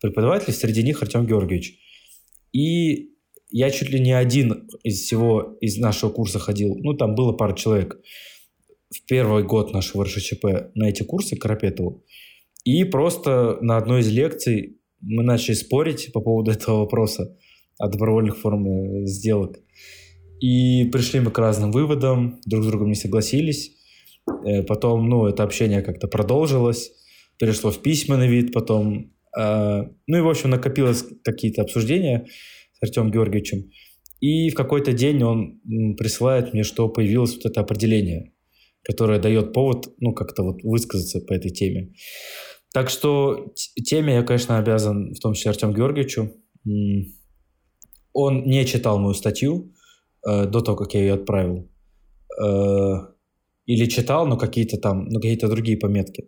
[0.00, 1.78] преподавателей, среди них Артем Георгиевич.
[2.52, 3.10] И
[3.50, 6.74] я чуть ли не один из всего, из нашего курса ходил.
[6.80, 8.00] Ну, там было пара человек
[8.90, 12.04] в первый год нашего РШЧП на эти курсы Карапетову.
[12.64, 17.36] И просто на одной из лекций мы начали спорить по поводу этого вопроса
[17.78, 19.60] о добровольных формах сделок.
[20.40, 23.76] И пришли мы к разным выводам, друг с другом не согласились.
[24.26, 26.92] Э, потом, ну, это общение как-то продолжилось,
[27.38, 29.12] перешло в письменный вид, потом...
[29.38, 32.26] Э, ну и, в общем, накопилось какие-то обсуждения
[32.72, 33.70] с Артемом Георгиевичем.
[34.20, 35.60] И в какой-то день он
[35.96, 38.32] присылает мне, что появилось вот это определение,
[38.82, 41.92] которое дает повод, ну, как-то вот высказаться по этой теме.
[42.72, 43.52] Так что
[43.84, 46.32] теме я, конечно, обязан, в том числе Артему Георгиевичу.
[48.12, 49.72] Он не читал мою статью
[50.26, 51.70] э, до того, как я ее отправил.
[52.42, 53.06] Э,
[53.70, 56.24] или читал, но какие-то там, ну, какие-то другие пометки.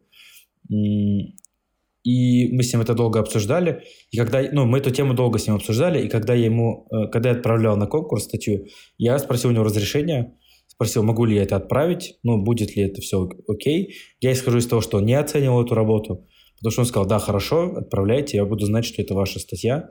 [2.04, 3.82] И мы с ним это долго обсуждали.
[4.12, 7.08] И когда, ну, мы эту тему долго с ним обсуждали, и когда я ему, э,
[7.12, 8.66] когда я отправлял на конкурс статью,
[8.98, 10.36] я спросил у него разрешения,
[10.68, 13.94] спросил, могу ли я это отправить, ну, будет ли это все окей.
[14.20, 16.28] Я исхожу из того, что он не оценивал эту работу,
[16.58, 19.90] потому что он сказал, да, хорошо, отправляйте, я буду знать, что это ваша статья.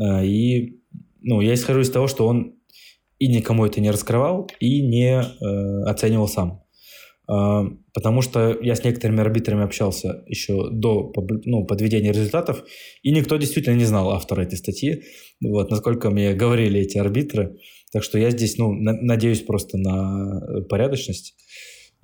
[0.00, 0.80] Э, и,
[1.22, 2.54] ну, я исхожу из того, что он
[3.18, 6.61] и никому это не раскрывал, и не э, оценивал сам.
[7.32, 7.64] А,
[7.94, 11.12] потому что я с некоторыми арбитрами общался еще до
[11.44, 12.62] ну, подведения результатов,
[13.02, 15.02] и никто действительно не знал автора этой статьи,
[15.42, 17.56] вот, насколько мне говорили эти арбитры.
[17.92, 21.34] Так что я здесь, ну, на, надеюсь просто на порядочность.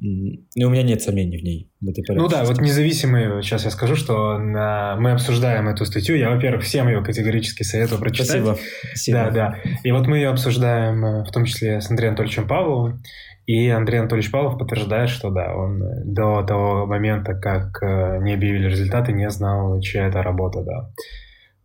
[0.01, 1.73] И у меня нет сомнений в ней.
[1.81, 6.17] В этой ну да, вот независимые, сейчас я скажу, что на, мы обсуждаем эту статью.
[6.17, 8.29] Я, во-первых, всем ее категорически советую прочитать.
[8.29, 8.59] Спасибо.
[8.91, 9.19] Спасибо.
[9.19, 9.59] Да, да.
[9.83, 13.03] И вот мы ее обсуждаем э, в том числе с Андреем Анатольевичем Павловым.
[13.49, 18.69] И Андрей Анатольевич Павлов подтверждает, что да, он до того момента, как э, не объявили
[18.69, 20.91] результаты, не знал, чья это работа, да.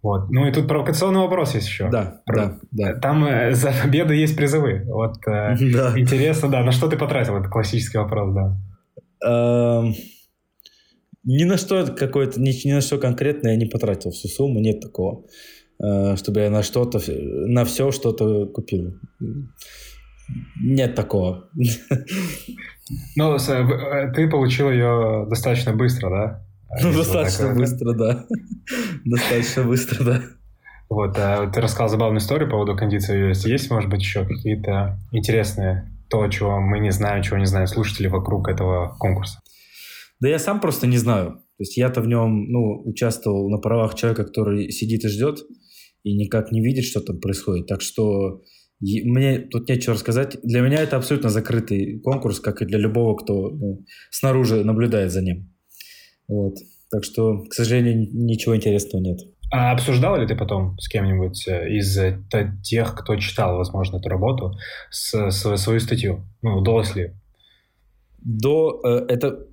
[0.02, 0.30] Вот.
[0.30, 1.90] Ну и тут провокационный вопрос есть еще.
[1.90, 2.36] Да, Про...
[2.36, 2.94] да, да.
[3.02, 4.86] Там э, за победу есть призовы.
[4.86, 6.00] Вот э, да.
[6.00, 7.36] интересно, да, на что ты потратил?
[7.36, 8.58] Это классический вопрос, да.
[9.28, 9.94] Эм,
[11.26, 14.80] ни на что какое-то, ни, ни на что конкретное я не потратил всю сумму, нет
[14.80, 15.26] такого,
[15.84, 18.94] э, чтобы я на что-то, на все что-то купил.
[20.62, 21.50] Нет такого.
[23.16, 26.46] Ну, э, ты получил ее достаточно быстро, да?
[26.82, 28.26] Ну, достаточно так, быстро, да.
[29.06, 30.22] Достаточно быстро, да.
[30.90, 33.48] Вот, а ты рассказал забавную историю по поводу кондиции US.
[33.48, 38.08] Есть, может быть, еще какие-то интересные, то, чего мы не знаем, чего не знают слушатели
[38.08, 39.40] вокруг этого конкурса?
[40.20, 41.32] Да я сам просто не знаю.
[41.58, 45.40] То есть я-то в нем, ну, участвовал на правах человека, который сидит и ждет,
[46.04, 47.68] и никак не видит, что там происходит.
[47.68, 48.42] Так что
[49.04, 50.38] мне тут нечего рассказать.
[50.44, 55.22] Для меня это абсолютно закрытый конкурс, как и для любого, кто ну, снаружи наблюдает за
[55.22, 55.54] ним.
[56.28, 56.56] Вот.
[56.92, 59.20] Так что, к сожалению, ничего интересного нет.
[59.52, 62.18] А обсуждал ли ты потом с кем-нибудь э, из э,
[62.64, 64.58] тех, кто читал, возможно, эту работу,
[64.90, 66.26] с, с, свою статью?
[66.42, 67.14] Ну, удалось ли?
[68.20, 68.82] До...
[68.84, 69.46] Э, это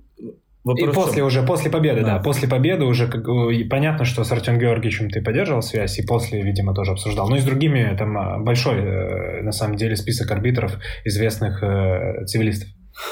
[0.63, 2.17] Вопрос и после уже, после победы, да.
[2.17, 3.25] да, после победы уже как,
[3.69, 7.27] понятно, что с Артем Георгиевичем ты поддерживал связь, и после, видимо, тоже обсуждал.
[7.29, 12.25] Ну и с другими, там а, большой, э, на самом деле, список арбитров известных э,
[12.25, 12.69] цивилистов.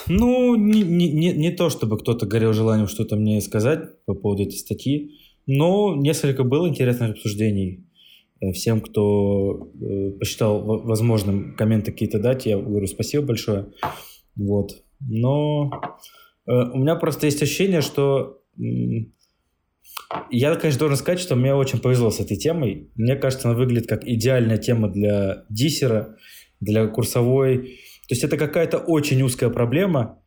[0.08, 4.58] Ну, не, не, не, то, чтобы кто-то горел желанием что-то мне сказать по поводу этой
[4.58, 5.12] статьи,
[5.48, 7.88] но несколько было интересных обсуждений.
[8.42, 13.70] Э, всем, кто э, посчитал возможным комменты какие-то дать, я говорю спасибо большое.
[14.36, 14.84] Вот.
[15.00, 16.19] Но Э,
[16.52, 18.42] у меня просто есть ощущение, что
[20.32, 22.90] я, конечно, должен сказать, что мне очень повезло с этой темой.
[22.96, 26.16] Мне кажется, она выглядит как идеальная тема для диссера,
[26.60, 27.58] для курсовой.
[28.08, 30.20] То есть это какая-то очень узкая проблема,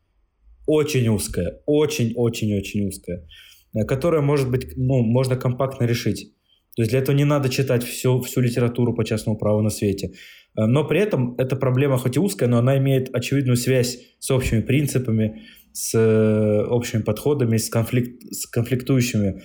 [0.65, 3.27] очень узкая, очень-очень-очень узкая,
[3.75, 6.33] э, которая может быть, ну, можно компактно решить.
[6.75, 10.13] То есть для этого не надо читать всю, всю литературу по частному праву на свете.
[10.57, 14.31] Э, но при этом эта проблема хоть и узкая, но она имеет очевидную связь с
[14.31, 15.41] общими принципами,
[15.73, 19.41] с э, общими подходами, с, конфликт, с конфликтующими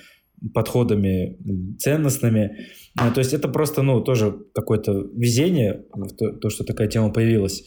[0.55, 1.37] подходами
[1.79, 2.69] ценностными.
[3.01, 5.85] Э, то есть это просто, ну, тоже какое-то везение,
[6.19, 7.65] то, то, что такая тема появилась.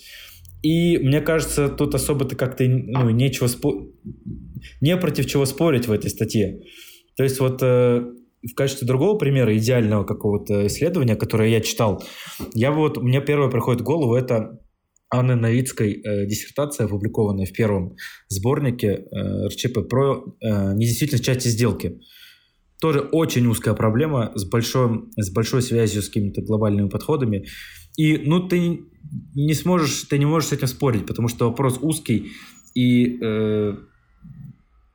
[0.61, 3.87] И мне кажется, тут особо-то как-то ну, нечего спо...
[4.79, 6.61] не против чего спорить в этой статье.
[7.17, 8.05] То есть вот э,
[8.43, 12.03] в качестве другого примера идеального какого-то исследования, которое я читал,
[12.53, 14.59] я вот, мне первое приходит в голову, это
[15.11, 17.95] Анны Новицкой э, диссертация, опубликованная в первом
[18.29, 21.99] сборнике э, РЧП про э, недействительность части сделки.
[22.79, 27.45] Тоже очень узкая проблема с большой, с большой связью с какими-то глобальными подходами.
[27.97, 28.79] И ну, ты
[29.35, 32.31] не сможешь, ты не можешь с этим спорить, потому что вопрос узкий
[32.73, 33.75] и э,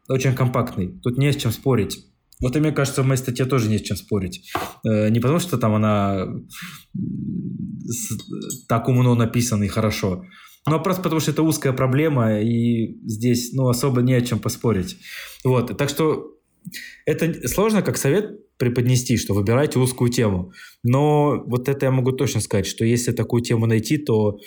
[0.08, 0.98] очень компактный.
[1.02, 2.06] Тут не с чем спорить.
[2.40, 4.50] Вот и мне кажется, в моей статье тоже не с чем спорить.
[4.84, 6.26] Э, не потому, что там она
[8.68, 10.24] так умно написан и хорошо.
[10.68, 14.40] Ну, а просто потому что это узкая проблема, и здесь, ну, особо не о чем
[14.40, 14.98] поспорить.
[15.44, 16.32] Вот, так что
[17.04, 20.52] это сложно как совет преподнести, что выбирайте узкую тему.
[20.82, 24.38] Но вот это я могу точно сказать, что если такую тему найти, то...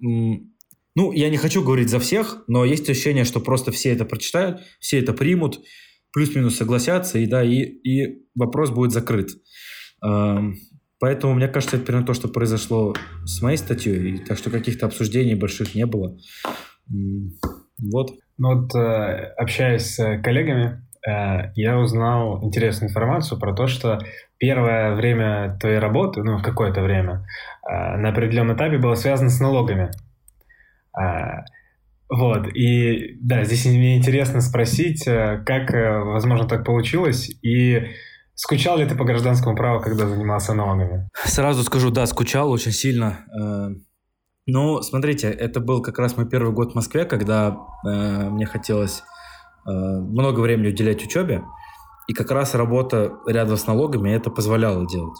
[0.00, 4.60] Ну, я не хочу говорить за всех, но есть ощущение, что просто все это прочитают,
[4.78, 5.60] все это примут,
[6.12, 9.30] плюс-минус согласятся, и да, и, и вопрос будет закрыт.
[11.02, 12.94] Поэтому, мне кажется, это примерно то, что произошло
[13.24, 16.16] с моей статьей, так что каких-то обсуждений больших не было.
[16.88, 18.12] Вот.
[18.38, 23.98] Ну вот, э, общаясь с коллегами, Э, я узнал интересную информацию про то, что
[24.38, 27.26] первое время твоей работы, ну, какое-то время,
[27.68, 29.90] э, на определенном этапе было связано с налогами.
[32.10, 37.86] Вот, и да, здесь мне интересно спросить, как, возможно, так получилось, и
[38.44, 41.08] скучал ли ты по гражданскому праву, когда занимался налогами?
[41.24, 43.18] Сразу скажу, да, скучал очень сильно.
[44.46, 49.02] Ну, смотрите, это был как раз мой первый год в Москве, когда мне хотелось
[49.64, 51.42] Э, много времени уделять учебе,
[52.08, 55.18] и как раз работа рядом с налогами это позволяла делать.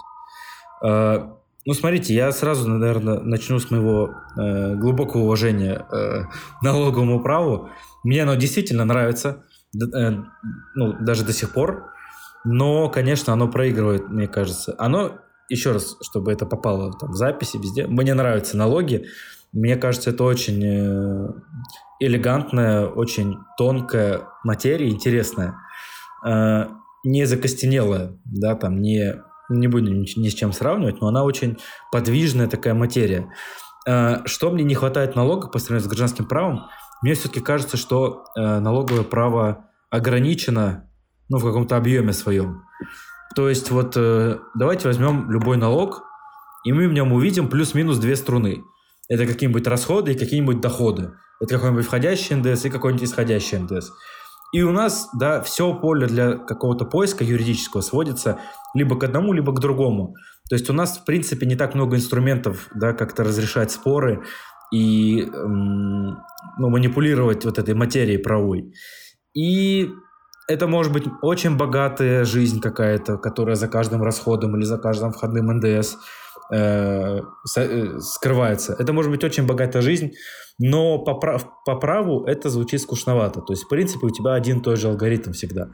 [0.85, 1.29] Э,
[1.65, 6.23] ну, смотрите, я сразу, наверное, начну с моего э, глубокого уважения э,
[6.61, 7.69] налоговому праву.
[8.03, 9.45] Мне оно действительно нравится,
[9.77, 10.11] э,
[10.75, 11.92] ну, даже до сих пор.
[12.45, 14.75] Но, конечно, оно проигрывает, мне кажется.
[14.79, 15.19] Оно,
[15.49, 19.07] еще раз, чтобы это попало там, в записи, везде, мне нравятся налоги.
[19.53, 21.29] Мне кажется, это очень э,
[22.01, 25.57] элегантная, очень тонкая материя, интересная,
[26.27, 26.69] э,
[27.05, 29.21] не закостенелая, да, там не
[29.51, 31.59] не будем ни с чем сравнивать, но она очень
[31.91, 33.29] подвижная такая материя.
[33.87, 36.69] Э, что мне не хватает налога по сравнению с гражданским правом?
[37.03, 40.89] Мне все-таки кажется, что налоговое право ограничено
[41.33, 42.63] ну, в каком-то объеме своем.
[43.35, 43.97] То есть вот
[44.55, 46.03] давайте возьмем любой налог,
[46.65, 48.63] и мы в нем увидим плюс-минус две струны.
[49.09, 51.13] Это какие-нибудь расходы и какие-нибудь доходы.
[51.41, 53.91] Это какой-нибудь входящий НДС и какой-нибудь исходящий НДС.
[54.53, 58.39] И у нас, да, все поле для какого-то поиска юридического сводится
[58.75, 60.15] либо к одному, либо к другому.
[60.51, 64.23] То есть у нас, в принципе, не так много инструментов, да, как-то разрешать споры
[64.71, 66.19] и эм,
[66.59, 68.73] ну, манипулировать вот этой материей правой.
[69.35, 69.91] И
[70.49, 75.47] это может быть очень богатая жизнь какая-то, которая за каждым расходом или за каждым входным
[75.57, 75.97] НДС
[76.53, 77.21] э,
[77.57, 78.77] э, скрывается.
[78.79, 80.13] Это может быть очень богатая жизнь,
[80.59, 83.41] но по, прав, по праву это звучит скучновато.
[83.41, 85.69] То есть, в принципе, у тебя один и тот же алгоритм всегда.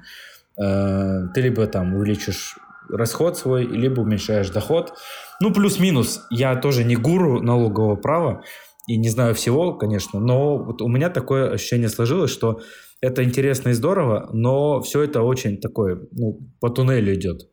[0.60, 2.56] Э, ты либо там увеличишь
[2.90, 4.94] расход свой, либо уменьшаешь доход.
[5.40, 6.26] Ну, плюс-минус.
[6.30, 8.42] Я тоже не гуру налогового права
[8.86, 12.60] и не знаю всего, конечно, но вот у меня такое ощущение сложилось, что
[13.00, 17.48] это интересно и здорово, но все это очень такое, ну, по туннелю идет.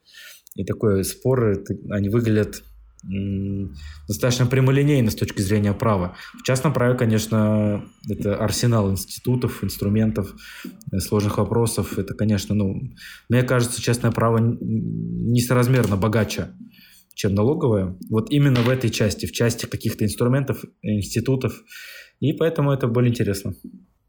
[0.55, 2.63] И такое споры, они выглядят
[4.07, 6.15] достаточно прямолинейно с точки зрения права.
[6.39, 10.33] В частном праве, конечно, это арсенал институтов, инструментов,
[10.91, 11.99] э, сложных вопросов.
[11.99, 12.81] Это, конечно, ну,
[13.29, 16.47] мне кажется, частное право несоразмерно богаче,
[17.13, 17.95] чем налоговое.
[18.09, 21.63] Вот именно в этой части, в части каких-то инструментов, институтов.
[22.21, 23.53] И поэтому это более интересно.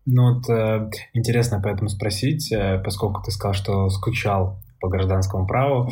[0.06, 5.90] Ну вот э, интересно поэтому спросить, э, поскольку ты сказал, что скучал по гражданскому праву,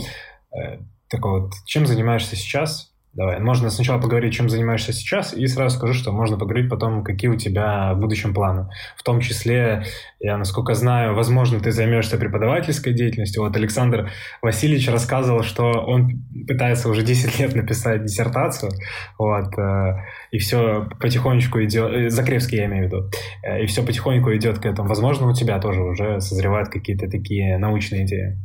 [0.57, 2.94] э, так вот, чем занимаешься сейчас?
[3.15, 7.31] Давай, можно сначала поговорить, чем занимаешься сейчас, и сразу скажу, что можно поговорить потом, какие
[7.31, 8.69] у тебя в будущем планы.
[8.97, 9.85] В том числе,
[10.19, 13.45] я насколько знаю, возможно, ты займешься преподавательской деятельностью.
[13.45, 14.11] Вот Александр
[14.43, 18.73] Васильевич рассказывал, что он пытается уже 10 лет написать диссертацию,
[19.17, 20.03] вот, э,
[20.33, 23.11] и все потихонечку идет, э, Закревский я имею в виду,
[23.45, 24.89] э, и все потихоньку идет к этому.
[24.89, 28.37] Возможно, у тебя тоже уже созревают какие-то такие научные идеи.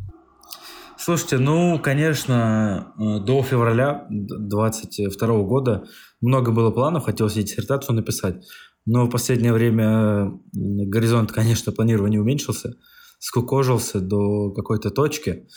[1.02, 5.86] Слушайте, ну, конечно, э, до февраля 2022 года
[6.20, 8.46] много было планов, хотелось и диссертацию написать,
[8.86, 12.74] но в последнее время горизонт, конечно, планирования уменьшился,
[13.18, 15.48] скукожился до какой-то точки.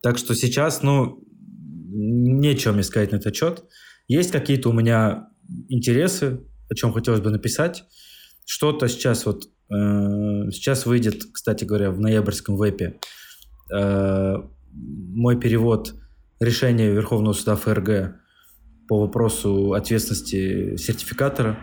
[0.00, 1.24] Так что сейчас, ну,
[1.90, 3.64] нечего мне сказать на этот счет.
[4.06, 5.28] Есть какие-то у меня
[5.68, 7.82] интересы, о чем хотелось бы написать.
[8.46, 9.48] Что-то сейчас вот...
[9.70, 13.00] Э, сейчас выйдет, кстати говоря, в ноябрьском вебе
[13.74, 14.36] э,
[14.74, 15.94] мой перевод
[16.40, 18.16] решения Верховного суда ФРГ
[18.88, 21.54] по вопросу ответственности сертификатора.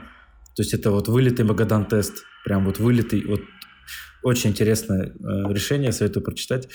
[0.55, 3.41] То есть это вот вылитый Магадан-тест, прям вот вылитый, вот
[4.23, 6.69] очень интересное э, решение, советую прочитать.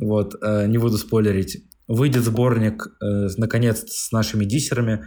[0.00, 1.64] Вот, э, не буду спойлерить.
[1.86, 5.04] Выйдет сборник, э, наконец, с нашими диссерами.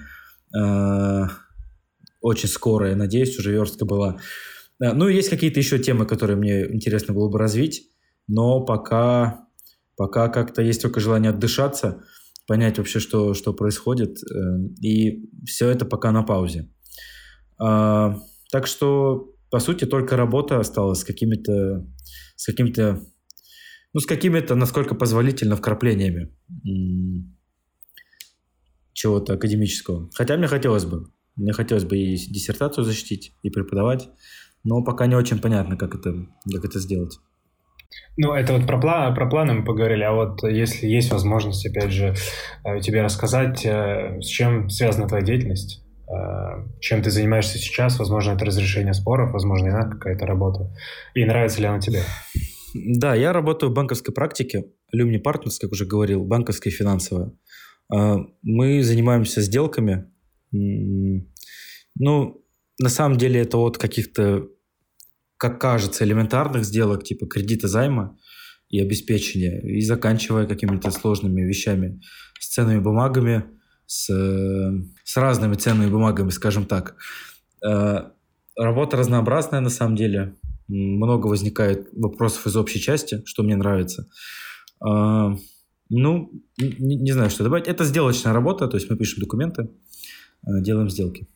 [2.20, 4.20] Очень скоро, я надеюсь, уже верстка была.
[4.80, 7.88] Ну, есть какие-то еще темы, которые мне интересно было бы развить,
[8.28, 9.48] но пока
[10.02, 12.04] Пока как-то есть только желание отдышаться.
[12.48, 14.18] понять вообще, что, что происходит.
[14.24, 16.72] Э, и все это пока на паузе.
[17.60, 18.18] А,
[18.52, 21.86] так что, по сути, только работа осталась с какими-то,
[22.36, 23.00] с какими-то,
[23.94, 26.36] ну, с какими-то, насколько позволительно, вкраплениями
[28.94, 30.10] чего-то академического.
[30.16, 31.12] Хотя мне хотелось бы.
[31.36, 34.10] Мне хотелось бы и диссертацию защитить, и преподавать,
[34.64, 37.20] но пока не очень понятно, как это, как это сделать.
[38.18, 41.92] Ну, это вот про, план, про планы мы поговорили, а вот если есть возможность, опять
[41.92, 42.14] же,
[42.64, 46.14] э, тебе рассказать, э, с чем связана твоя деятельность, э,
[46.80, 50.74] чем ты занимаешься сейчас, возможно, это разрешение споров, возможно, иная какая-то работа,
[51.16, 52.02] и нравится ли она тебе?
[52.74, 57.32] Да, я работаю в банковской практике, Люмни Partners, как уже говорил, банковская и финансовая.
[57.90, 60.06] Мы занимаемся сделками,
[60.52, 62.42] ну,
[62.80, 64.48] на самом деле это от каких-то
[65.42, 68.16] как кажется, элементарных сделок, типа кредита займа
[68.70, 72.00] и обеспечения, и заканчивая какими-то сложными вещами
[72.40, 73.46] с ценными бумагами,
[73.88, 74.06] с,
[75.04, 76.96] с разными ценными бумагами, скажем так.
[77.66, 78.12] Э,
[78.56, 80.36] работа разнообразная на самом деле.
[80.68, 84.08] Много возникает вопросов из общей части, что мне нравится.
[84.86, 85.36] Э,
[85.90, 87.68] ну, не, не знаю, что добавить.
[87.68, 89.72] Это сделочная работа, то есть мы пишем документы,
[90.46, 91.28] э, делаем сделки.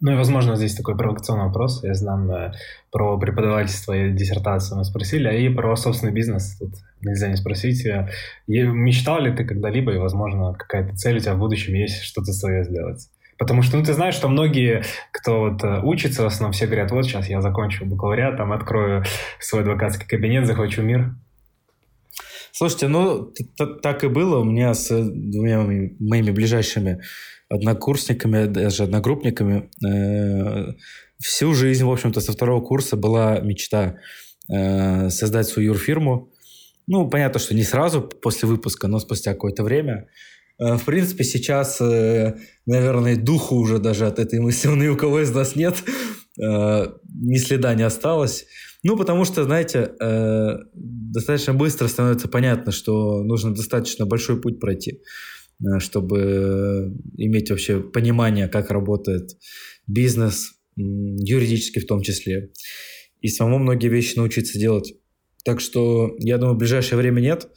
[0.00, 1.82] Ну и, возможно, здесь такой провокационный вопрос.
[1.82, 2.52] Я знаю э,
[2.92, 6.58] про преподавательство и диссертацию мы спросили, а и про собственный бизнес.
[6.58, 7.86] Тут нельзя не спросить.
[7.86, 8.10] Э,
[8.46, 12.64] мечтал ли ты когда-либо, и, возможно, какая-то цель у тебя в будущем есть, что-то свое
[12.64, 13.08] сделать?
[13.38, 16.90] Потому что, ну, ты знаешь, что многие, кто вот э, учится, в основном все говорят,
[16.90, 19.02] вот сейчас я закончу бакалавриат, там открою
[19.40, 21.14] свой адвокатский кабинет, захвачу мир.
[22.52, 23.32] Слушайте, ну,
[23.82, 27.02] так и было у меня с двумя моими ближайшими
[27.48, 29.70] однокурсниками, даже одногруппниками.
[29.86, 30.72] Э,
[31.18, 33.96] всю жизнь, в общем-то, со второго курса была мечта
[34.52, 36.32] э, создать свою юрфирму.
[36.86, 40.08] Ну, понятно, что не сразу после выпуска, но спустя какое-то время.
[40.58, 45.30] Э, в принципе, сейчас, наверное, духу уже даже от этой мысли ни у кого из
[45.30, 45.76] нас нет.
[46.38, 48.44] Ни следа не осталось.
[48.82, 49.92] Ну, потому что, знаете,
[50.74, 55.00] достаточно быстро становится понятно, что нужно достаточно большой путь пройти.
[55.60, 59.30] Э, чтобы иметь вообще понимание, как работает
[59.86, 62.50] бизнес, юридически в том числе,
[63.22, 64.94] и самому многие вещи научиться делать.
[65.44, 67.48] Так что, я думаю, в ближайшее время нет.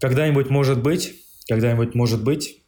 [0.00, 1.12] Когда-нибудь может быть,
[1.48, 2.64] когда-нибудь может быть.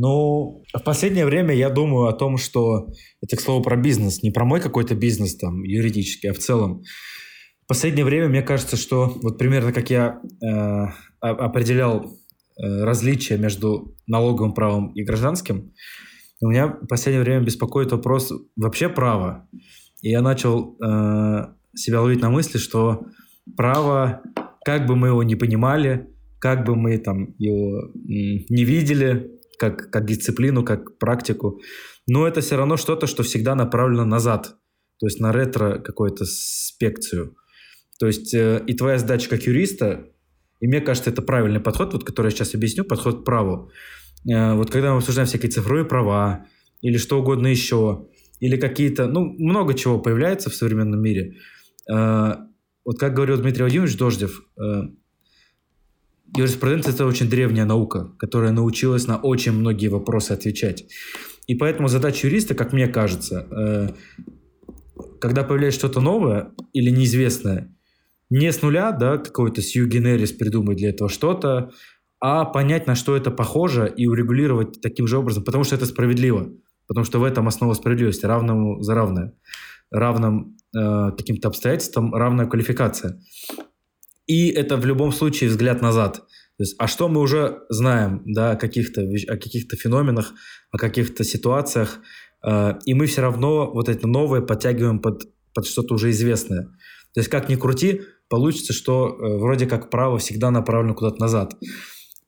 [0.00, 2.88] Ну, в последнее время я думаю о том, что
[3.22, 6.82] это, к слову, про бизнес, не про мой какой-то бизнес там юридический, а в целом.
[7.64, 10.86] В последнее время мне кажется, что вот примерно как я э,
[11.20, 12.27] определял Э,
[12.58, 15.72] различия между налоговым правом и гражданским,
[16.40, 19.48] у меня в последнее время беспокоит вопрос вообще права.
[20.02, 23.06] И я начал э, себя ловить на мысли, что
[23.56, 24.22] право,
[24.64, 30.06] как бы мы его не понимали, как бы мы там его не видели, как, как
[30.06, 31.60] дисциплину, как практику,
[32.06, 34.56] но это все равно что-то, что всегда направлено назад,
[34.98, 37.34] то есть на ретро какую-то спекцию.
[37.98, 40.06] То есть э, и твоя задача как юриста
[40.60, 43.70] и мне кажется, это правильный подход, вот, который я сейчас объясню, подход к праву.
[44.28, 46.46] Э, вот когда мы обсуждаем всякие цифровые права
[46.82, 48.06] или что угодно еще,
[48.40, 51.36] или какие-то, ну, много чего появляется в современном мире.
[51.90, 52.36] Э,
[52.84, 54.82] вот как говорил Дмитрий Владимирович Дождев, э,
[56.36, 60.84] юриспруденция– это очень древняя наука, которая научилась на очень многие вопросы отвечать.
[61.46, 63.94] И поэтому задача юриста, как мне кажется,
[65.18, 67.74] когда появляется что-то новое или неизвестное–
[68.30, 71.70] не с нуля, да, какой-то Сью Генерис придумать для этого что-то,
[72.20, 76.50] а понять, на что это похоже и урегулировать таким же образом, потому что это справедливо,
[76.86, 79.34] потому что в этом основа справедливости, равному за равное,
[79.90, 83.20] равным э, каким-то обстоятельствам равная квалификация.
[84.26, 86.16] И это в любом случае взгляд назад.
[86.16, 90.34] То есть, а что мы уже знаем, да, о каких-то, о каких-то феноменах,
[90.72, 92.00] о каких-то ситуациях,
[92.44, 95.22] э, и мы все равно вот это новое подтягиваем под,
[95.54, 96.64] под что-то уже известное.
[97.14, 101.54] То есть, как ни крути, получится, что э, вроде как право всегда направлено куда-то назад.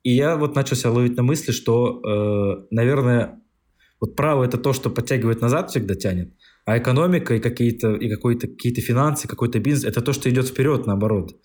[0.03, 3.40] И я вот начал себя ловить на мысли, что, э, наверное,
[4.01, 6.32] вот право это то, что подтягивает назад всегда тянет,
[6.64, 10.86] а экономика и какие-то и какой-то какие-то финансы, какой-то бизнес это то, что идет вперед,
[10.86, 11.36] наоборот.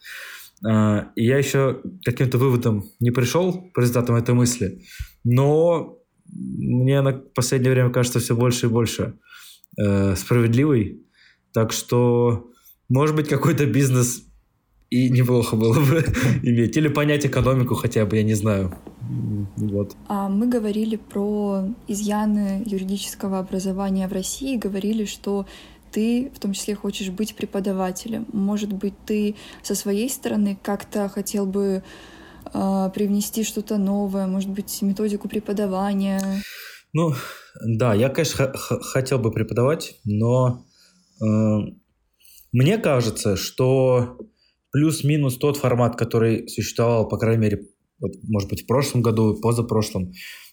[0.66, 4.82] Э, и я еще каким-то выводом не пришел по результатам этой мысли,
[5.24, 5.99] но
[6.34, 9.20] мне на последнее время кажется все больше и больше
[9.78, 11.01] э, справедливой.
[11.53, 12.51] Так что,
[12.89, 14.24] может быть, какой-то бизнес
[14.96, 16.04] и неплохо было бы
[16.43, 16.78] иметь.
[16.78, 18.74] Или понять экономику хотя бы, я не знаю.
[19.58, 19.96] Вот.
[20.08, 25.46] А мы говорили про изъяны юридического образования в России, говорили, что
[25.91, 28.26] ты в том числе хочешь быть преподавателем.
[28.34, 31.84] Может быть, ты со своей стороны как-то хотел бы
[32.54, 36.22] э, привнести что-то новое, может быть, методику преподавания?
[36.93, 37.14] Ну,
[37.66, 40.66] да, я, конечно, хотел бы преподавать, но
[41.22, 41.26] э,
[42.52, 44.18] мне кажется, что
[44.76, 47.67] плюс-минус тот формат, который существовал, по крайней мере,
[47.97, 50.11] вот, может быть, в прошлом году, позапрошлом,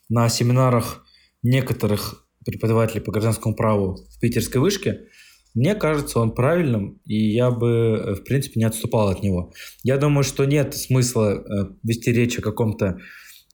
[0.08, 1.04] на семинарах
[1.42, 5.08] некоторых преподавателей по гражданскому праву в питерской вышке,
[5.54, 9.52] мне кажется, он правильным, и я бы, э, в принципе, не отступал от него.
[9.82, 12.98] Я думаю, что нет смысла э, вести речь о каком-то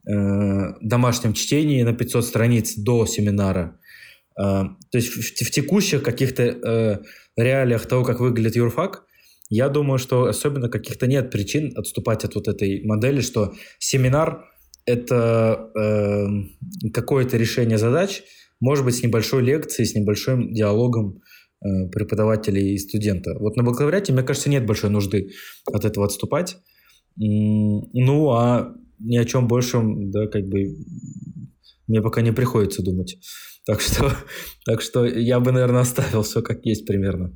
[0.07, 3.81] э, домашнем чтении на 500 страниц до семинара.
[4.39, 6.99] Э, то есть в, в текущих каких-то э,
[7.39, 9.08] реалиях того, как выглядит юрфак,
[9.49, 14.45] я думаю, что особенно каких-то нет причин отступать от вот этой модели, что семинар–
[14.87, 18.23] это э, какое-то решение задач,
[18.61, 21.21] может быть, с небольшой лекцией, с небольшим диалогом
[21.61, 23.37] Э, преподавателя и студента.
[23.37, 25.31] Вот на бакалавриате, мне кажется, нет большой нужды
[25.67, 26.57] от этого отступать.
[27.17, 30.77] Ну, а ни о чем большем, да, как бы
[31.89, 33.17] мне пока не приходится думать.
[33.67, 34.13] Так что,
[34.67, 37.33] так что я бы, наверное, оставил все как есть примерно.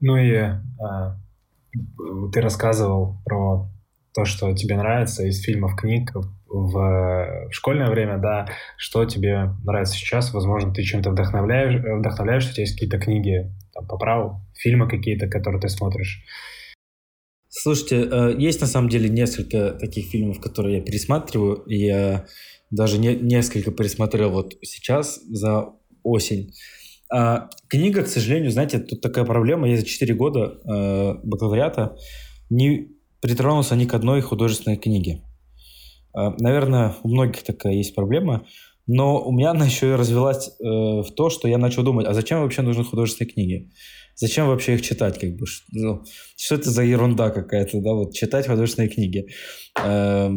[0.00, 1.16] Ну и а,
[2.32, 3.68] ты рассказывал про
[4.14, 6.12] то, что тебе нравится из фильмов, книг
[6.48, 12.62] в школьное время, да, что тебе нравится сейчас, возможно, ты чем-то вдохновляешь, вдохновляешь, у тебя
[12.62, 16.24] есть какие-то книги там, по праву, фильмы какие-то, которые ты смотришь.
[17.48, 22.26] Слушайте, э, есть на самом деле несколько таких фильмов, которые я пересматриваю, я
[22.70, 25.68] даже не, несколько пересмотрел вот сейчас за
[26.02, 26.52] осень.
[27.12, 31.96] А книга, к сожалению, знаете, тут такая проблема, я за 4 года э, бакалавриата
[32.50, 32.88] не
[33.20, 35.22] притронулся ни к одной художественной книге.
[36.12, 38.46] А, наверное, у многих такая есть проблема,
[38.86, 42.14] но у меня она еще и развелась э, в то, что я начал думать, а
[42.14, 43.70] зачем вообще нужны художественные книги?
[44.14, 45.18] Зачем вообще их читать?
[45.18, 45.46] Как бы?
[45.72, 46.02] Ну,
[46.36, 49.26] что это за ерунда какая-то, да, вот читать художественные книги.
[49.82, 50.30] Э,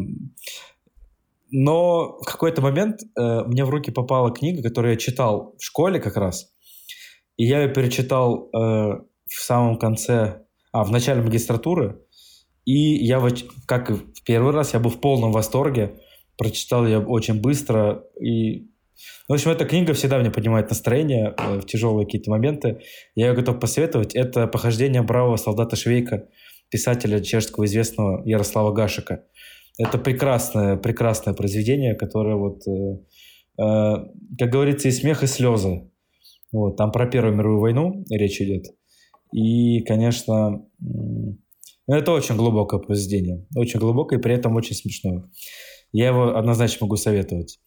[1.56, 6.00] но в какой-то момент э, мне в руки попала книга, которую я читал в школе
[6.00, 6.53] как раз,
[7.38, 12.00] и я ее перечитал э, в самом конце, а, в начале магистратуры,
[12.66, 16.00] и я, вот, как и в первый раз, я был в полном восторге.
[16.38, 18.04] Прочитал я очень быстро.
[18.20, 18.70] И...
[19.28, 22.80] В общем, эта книга всегда мне поднимает настроение э, в тяжелые какие-то моменты.
[23.16, 24.16] Я ее готов посоветовать.
[24.16, 26.30] Это «Похождение бравого солдата Швейка»,
[26.70, 29.26] писателя чешского известного Ярослава Гашика.
[29.78, 33.96] Это прекрасное, прекрасное произведение, которое вот, э, э,
[34.40, 35.90] как говорится, и смех, и слезы.
[36.54, 38.68] Вот, там про Первую мировую войну речь идет.
[39.34, 40.66] И, конечно,
[41.88, 43.46] но это очень глубокое произведение.
[43.56, 45.30] Очень глубокое и при этом очень смешное.
[45.92, 47.60] Я его однозначно могу советовать.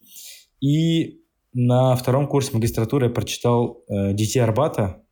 [0.60, 1.20] И
[1.52, 5.02] на втором курсе магистратуры я прочитал э, «Детей Арбата»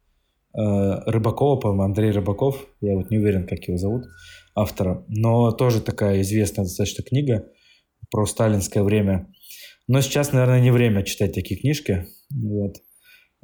[0.57, 2.67] э, Рыбакова, по-моему, Андрей Рыбаков.
[2.81, 4.05] Я вот не уверен, как его зовут,
[4.55, 5.05] автора.
[5.09, 7.47] Но тоже такая известная достаточно книга
[8.11, 9.33] про сталинское время.
[9.87, 12.07] Но сейчас, наверное, не время читать такие книжки.
[12.35, 12.77] Вот.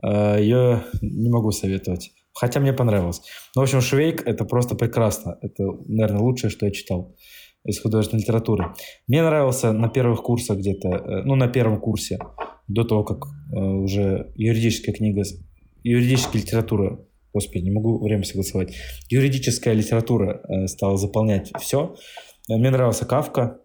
[0.02, 2.12] Э, ее не могу советовать.
[2.32, 3.22] Хотя мне понравилось.
[3.54, 5.38] Ну, в общем, Швейк— это просто прекрасно.
[5.42, 7.16] Это, наверное, лучшее, что я читал
[7.64, 8.74] из художественной литературы.
[9.06, 12.18] Мне нравился на первых курсах где-то, э, ну, на первом курсе,
[12.68, 15.22] до того, как э, уже юридическая книга,
[15.82, 18.74] юридическая литература, господи, не могу время согласовать,
[19.10, 21.94] юридическая литература стала заполнять все.
[22.48, 23.60] Мне нравился Кавка.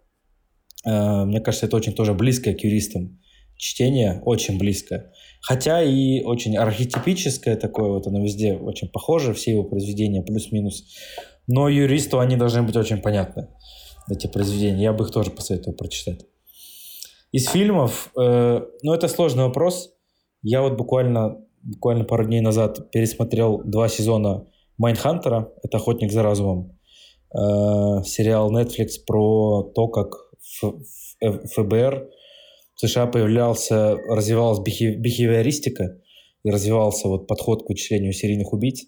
[0.86, 3.20] Мне кажется, это очень тоже близкое к юристам
[3.58, 5.12] чтение, очень близкое.
[5.48, 10.86] Хотя и очень архетипическое такое, вот оно везде очень похоже, все его произведения плюс-минус.
[11.45, 13.49] Но юристу они должны быть очень понятны,
[14.10, 14.82] эти произведения.
[14.82, 16.26] Я бы их тоже посоветовал прочитать.
[17.32, 19.94] Из фильмов, э, ну это сложный вопрос.
[20.41, 24.48] Я вот буквально, буквально пару дней назад пересмотрел два сезона
[24.80, 26.80] Mindhunter а, это «Охотник за разумом»,
[27.36, 30.10] э, сериал Netflix про то, как
[31.22, 32.10] ФБР
[32.76, 35.97] в США появлялся, развивалась бихевиористика
[36.43, 38.84] и развивался вот подход к вычислению серийных убийц.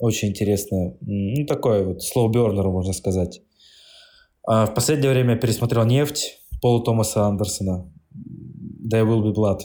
[0.00, 0.96] Очень интересно.
[1.02, 3.42] Ну, такое вот слоу-бернеру, можно сказать.
[4.46, 7.92] А в последнее время я пересмотрел «Нефть» Пола Томаса Андерсона.
[8.90, 9.60] «There will be blood».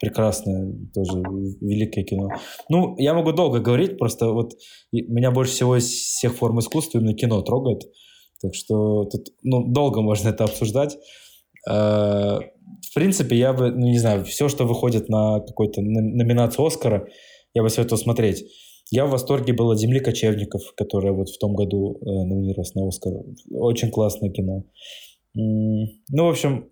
[0.00, 1.22] Прекрасное, тоже
[1.60, 2.28] великое кино.
[2.68, 4.52] Ну, я могу долго говорить, просто вот
[4.92, 7.82] меня больше всего из всех форм искусства именно кино трогает.
[8.40, 10.96] Так что тут ну, долго можно это обсуждать.
[12.90, 17.06] В принципе, я бы, ну, не знаю, все, что выходит на какой-то номинацию Оскара,
[17.54, 18.44] я бы советовал смотреть.
[18.90, 22.86] Я в восторге был от «Земли кочевников», которая вот в том году э, номинировалась на
[22.88, 23.12] Оскар.
[23.50, 24.64] Очень классное кино.
[25.34, 26.70] Ну, в общем,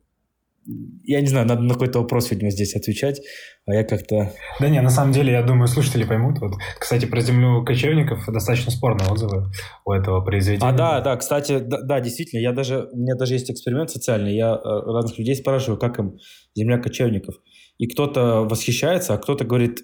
[1.04, 3.20] я не знаю, надо на какой-то вопрос, видимо, здесь отвечать,
[3.66, 4.32] а я как-то...
[4.60, 6.38] Да не, на самом деле, я думаю, слушатели поймут.
[6.40, 9.50] Вот, кстати, про «Землю кочевников» достаточно спорные отзывы
[9.84, 10.68] у этого произведения.
[10.68, 14.34] А, да, да, кстати, да, да, действительно, я даже, у меня даже есть эксперимент социальный,
[14.34, 16.18] я э, разных людей спрашиваю, как им
[16.54, 17.36] «Земля кочевников».
[17.78, 19.80] И кто-то восхищается, а кто-то говорит,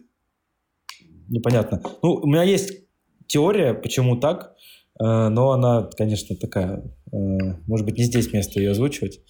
[1.28, 1.80] непонятно.
[2.02, 2.72] Ну, у меня есть
[3.26, 4.54] теория, почему так,
[5.00, 6.78] э, но она, конечно, такая,
[7.12, 7.16] э,
[7.66, 9.20] может быть, не здесь место ее озвучивать.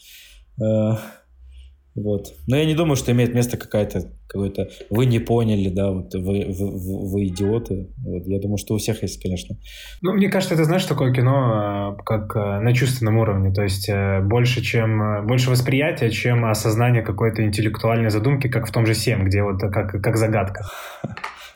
[1.94, 2.28] Вот.
[2.46, 6.46] Но я не думаю, что имеет место какая-то какой-то вы не поняли, да, вот вы,
[6.48, 7.92] вы, вы идиоты.
[8.02, 8.26] Вот.
[8.26, 9.56] Я думаю, что у всех есть, конечно.
[10.00, 13.88] Ну, мне кажется, это знаешь, такое кино э, как э, на чувственном уровне, то есть
[13.90, 19.24] э, больше, чем больше восприятия, чем осознание какой-то интеллектуальной задумки, как в том же «Семь»,
[19.24, 20.64] где вот как, как загадка.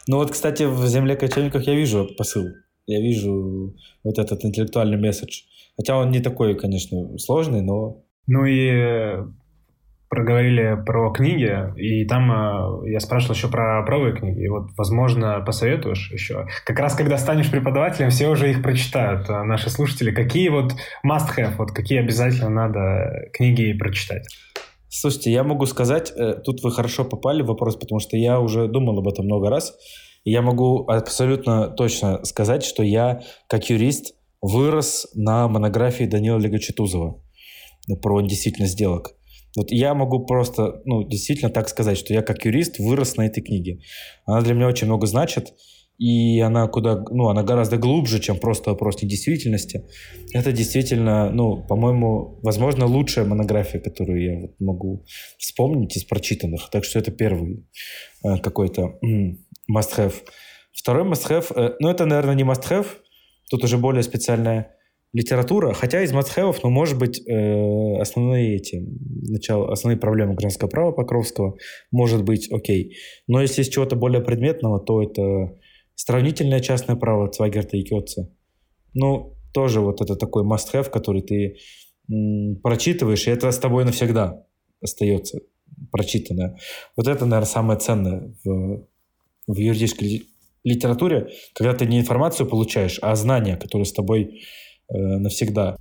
[0.06, 2.44] Ну вот, кстати, в «Земле кочевников» я вижу посыл.
[2.86, 5.42] Я вижу вот этот интеллектуальный месседж.
[5.76, 8.02] Хотя он не такой, конечно, сложный, но...
[8.28, 9.22] Ну и
[10.16, 14.44] проговорили про книги, и там э, я спрашивал еще про правые книги.
[14.44, 16.46] И вот, возможно, посоветуешь еще.
[16.64, 20.10] Как раз когда станешь преподавателем, все уже их прочитают, э, наши слушатели.
[20.10, 20.72] Какие вот
[21.06, 24.26] must-have, вот какие обязательно надо книги прочитать?
[24.88, 28.68] Слушайте, я могу сказать, э, тут вы хорошо попали в вопрос, потому что я уже
[28.68, 29.76] думал об этом много раз.
[30.24, 37.20] И я могу абсолютно точно сказать, что я, как юрист, вырос на монографии Данила Легочетузова
[38.00, 39.15] про действительно сделок.
[39.56, 43.42] Вот я могу просто, ну, действительно так сказать, что я как юрист вырос на этой
[43.42, 43.80] книге.
[44.26, 45.54] Она для меня очень много значит,
[45.98, 49.86] и она куда, ну, она гораздо глубже, чем просто вопрос недействительности.
[50.34, 55.04] Это действительно, ну, по-моему, возможно, лучшая монография, которую я вот могу
[55.38, 56.68] вспомнить из прочитанных.
[56.70, 57.66] Так что это первый
[58.22, 58.98] э, какой-то
[59.72, 60.14] must-have.
[60.74, 62.86] Второй must-have, э, ну, это, наверное, не must-have,
[63.48, 64.75] тут уже более специальная
[65.16, 68.86] литература, хотя из мастхэвов, ну, может быть, э, основные эти,
[69.32, 71.56] начало, основные проблемы гражданского права Покровского,
[71.90, 72.96] может быть, окей.
[73.26, 75.56] Но если из чего-то более предметного, то это
[75.94, 78.30] сравнительное частное право Цвайгерта и Кётца.
[78.92, 81.56] Ну, тоже вот это такой must-have, который ты
[82.12, 84.44] м, прочитываешь, и это с тобой навсегда
[84.82, 85.38] остается
[85.92, 86.58] прочитанное.
[86.94, 88.86] Вот это, наверное, самое ценное в,
[89.46, 90.26] в юридической
[90.62, 94.42] литературе, когда ты не информацию получаешь, а знания, которые с тобой
[94.88, 95.76] э, навсегда.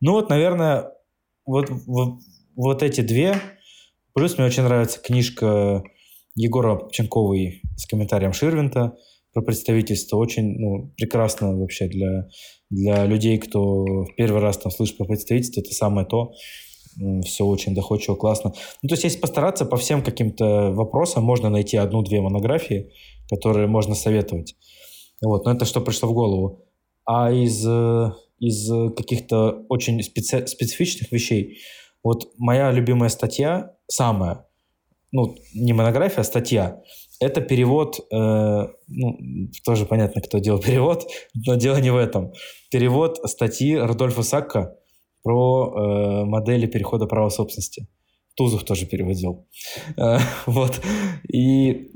[0.00, 0.92] Ну вот, наверное,
[1.46, 2.20] вот, вот,
[2.56, 3.36] вот эти две.
[4.14, 5.82] Плюс мне очень нравится книжка
[6.34, 8.96] Егора Ченковой с комментарием Ширвинта
[9.32, 10.16] про представительство.
[10.16, 12.28] Очень ну, прекрасно вообще для,
[12.70, 15.60] для людей, кто в первый раз там слышит про представительство.
[15.60, 16.32] Это самое то.
[17.24, 18.52] Все очень доходчиво, классно.
[18.82, 22.90] Ну, то есть, если постараться по всем каким-то вопросам, можно найти одну-две монографии,
[23.28, 24.56] которые можно советовать.
[25.22, 26.64] Вот, но это что пришло в голову.
[27.04, 31.60] А из э, из э, каких-то очень специ- специфичных вещей.
[32.02, 34.46] Вот моя любимая статья, самая,
[35.12, 36.80] ну, не монография, а статья,
[37.20, 39.18] это перевод, э, ну,
[39.64, 41.06] тоже понятно, кто делал перевод,
[41.46, 42.32] но дело не в этом.
[42.70, 44.76] Перевод статьи Рудольфа Сакка
[45.22, 47.86] про э, модели перехода права собственности.
[48.36, 49.46] Тузов тоже переводил.
[49.98, 50.80] Э, вот.
[51.30, 51.90] И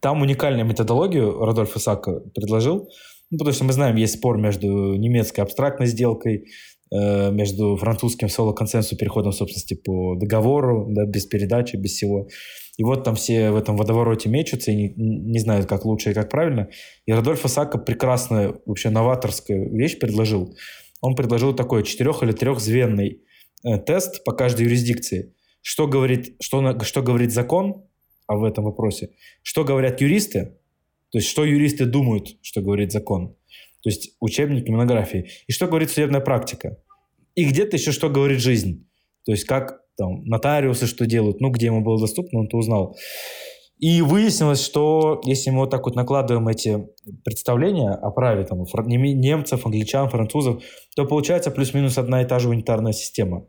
[0.00, 2.88] там уникальную методологию Рудольфа Сакка предложил.
[3.30, 6.46] Ну, потому что мы знаем, есть спор между немецкой абстрактной сделкой,
[6.92, 12.28] э, между французским соло-консенсусом переходом собственности по договору, да, без передачи, без всего.
[12.76, 16.14] И вот там все в этом водовороте мечутся и не, не знают, как лучше и
[16.14, 16.68] как правильно.
[17.06, 20.54] И Родольфо Сака прекрасную, вообще новаторскую вещь предложил.
[21.00, 23.22] Он предложил такой четырех- или трехзвенный
[23.64, 25.34] э, тест по каждой юрисдикции.
[25.62, 27.86] Что говорит, что, что говорит закон
[28.28, 29.10] а в этом вопросе?
[29.42, 30.58] Что говорят юристы?
[31.10, 33.36] То есть, что юристы думают, что говорит закон.
[33.82, 35.30] То есть, учебники, монографии.
[35.46, 36.78] И что говорит судебная практика.
[37.34, 38.88] И где-то еще что говорит жизнь.
[39.24, 42.96] То есть, как там нотариусы что делают, ну, где ему было доступно, он то узнал.
[43.78, 46.86] И выяснилось, что если мы вот так вот накладываем эти
[47.24, 50.62] представления о праве там, немцев, англичан, французов,
[50.94, 53.46] то получается плюс-минус одна и та же унитарная система,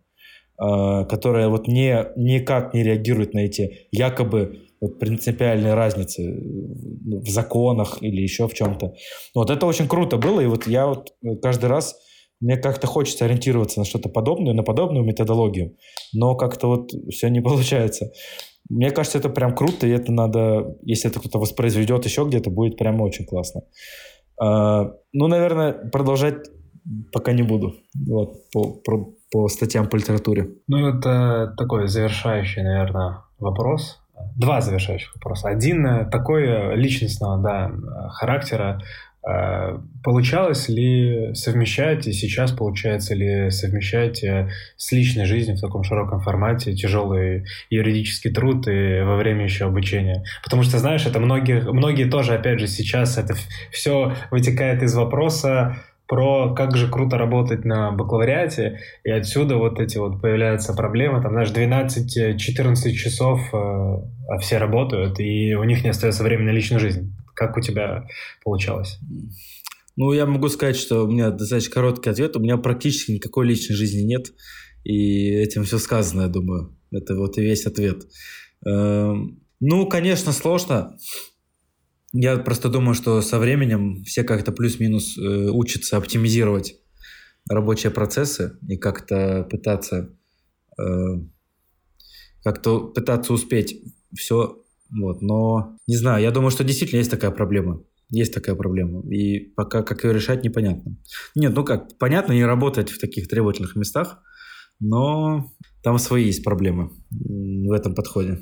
[0.57, 7.29] а, которая вот не, никак не реагирует на эти якобы вот принципиальной разницы ну, в
[7.29, 8.93] законах или еще в чем-то.
[9.35, 11.95] Вот это очень круто было, и вот я вот каждый раз
[12.39, 15.75] мне как-то хочется ориентироваться на что-то подобное, на подобную методологию,
[16.13, 18.11] но как-то вот все не получается.
[18.69, 22.77] Мне кажется, это прям круто, и это надо, если это кто-то воспроизведет еще где-то, будет
[22.77, 23.61] прям очень классно.
[24.39, 26.49] А, ну, наверное, продолжать
[27.11, 27.75] пока не буду.
[28.07, 30.49] Вот, по, по, по статьям по литературе.
[30.67, 33.99] Ну, это такой завершающий, наверное, вопрос.
[34.35, 35.49] Два завершающих вопроса.
[35.49, 37.71] Один э, такой э, личностного да,
[38.09, 38.81] характера.
[39.27, 44.23] Э, получалось ли совмещать, и сейчас получается ли совмещать
[44.77, 50.23] с личной жизнью в таком широком формате тяжелый юридический труд и во время еще обучения?
[50.43, 53.35] Потому что, знаешь, это многие, многие тоже, опять же, сейчас это
[53.71, 55.77] все вытекает из вопроса,
[56.07, 61.31] про как же круто работать на бакалавриате, и отсюда вот эти вот появляются проблемы, там,
[61.31, 66.79] знаешь, 12-14 часов, э, а все работают, и у них не остается времени на личную
[66.79, 67.13] жизнь.
[67.35, 68.07] Как у тебя
[68.43, 68.99] получалось?
[69.97, 72.35] Ну, я могу сказать, что у меня достаточно короткий ответ.
[72.35, 74.31] У меня практически никакой личной жизни нет.
[74.83, 76.77] И этим все сказано, я думаю.
[76.91, 78.03] Это вот и весь ответ.
[78.65, 80.97] Эм, ну, конечно, сложно.
[82.19, 86.75] Я просто думаю, что со временем все как-то плюс-минус э, учатся оптимизировать
[87.47, 90.09] рабочие процессы и как-то пытаться
[90.79, 90.83] э,
[92.43, 93.83] как-то пытаться успеть
[94.15, 97.83] все вот, но не знаю, я думаю, что действительно есть такая проблема.
[98.09, 99.01] Есть такая проблема.
[99.11, 100.97] И пока как ее решать, непонятно.
[101.35, 104.23] Нет, ну как, понятно, не работать в таких требовательных местах,
[104.79, 105.51] но
[105.83, 108.39] там свои есть проблемы в этом подходе.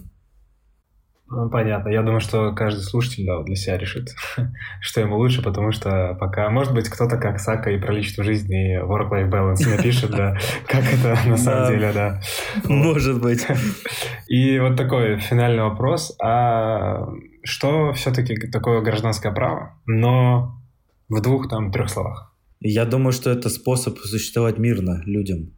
[1.27, 1.89] Ну, понятно.
[1.89, 4.09] Я думаю, что каждый слушатель да, для себя решит,
[4.79, 8.53] что ему лучше, потому что пока, может быть, кто-то как Сака и про личную жизнь
[8.53, 10.37] и work-life balance напишет, да,
[10.67, 12.21] как это на самом деле, да.
[12.65, 13.45] Может быть.
[14.27, 16.15] И вот такой финальный вопрос.
[16.21, 17.07] А
[17.43, 20.61] что все-таки такое гражданское право, но
[21.09, 22.35] в двух, там, трех словах?
[22.59, 25.53] Я думаю, что это способ существовать мирно людям.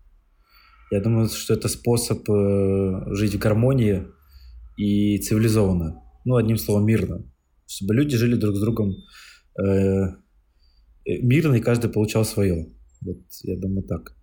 [0.92, 4.08] Я думаю, что это способ э, жить в гармонии
[4.78, 6.02] и цивилизованно.
[6.24, 7.24] Ну, одним словом, мирно.
[7.68, 8.94] Чтобы люди жили друг с другом
[9.60, 12.68] э, э, мирно, и каждый получал свое.
[13.02, 14.14] Вот я думаю так.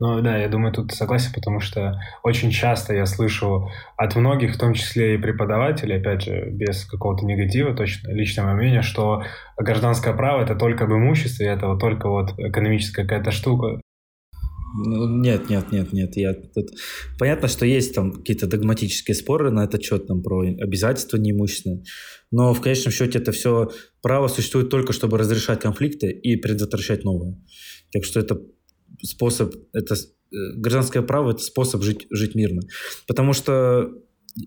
[0.00, 4.58] Ну да, я думаю, тут согласен, потому что очень часто я слышу от многих, в
[4.58, 9.24] том числе и преподавателей, опять же, без какого-то негатива, точно личного мнения, что
[9.56, 13.80] гражданское право это только об имуществе, это вот только вот экономическая какая-то штука.
[14.74, 16.16] Ну, нет, нет, нет, нет.
[16.16, 16.70] Я тут...
[17.18, 21.84] Понятно, что есть там какие-то догматические споры на этот счет, там, про обязательства неимущественные,
[22.30, 23.70] но в конечном счете это все
[24.02, 27.38] право существует только, чтобы разрешать конфликты и предотвращать новые.
[27.92, 28.40] Так что это
[29.02, 32.62] способ, это э, гражданское право– это способ жить, жить мирно.
[33.06, 33.90] Потому что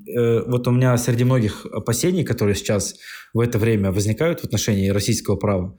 [0.08, 2.96] э, вот у меня среди многих опасений, которые сейчас
[3.34, 5.78] в это время возникают в отношении российского права,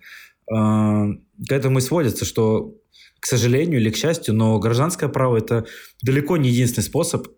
[0.51, 2.75] э, к этому и сводится, что
[3.23, 5.65] к сожалению или к счастью, но гражданское право это
[6.03, 7.29] далеко не единственный способ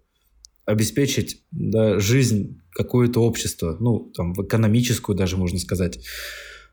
[0.64, 6.00] обеспечить да, жизнь какое-то общество, ну, там, экономическую даже, можно сказать.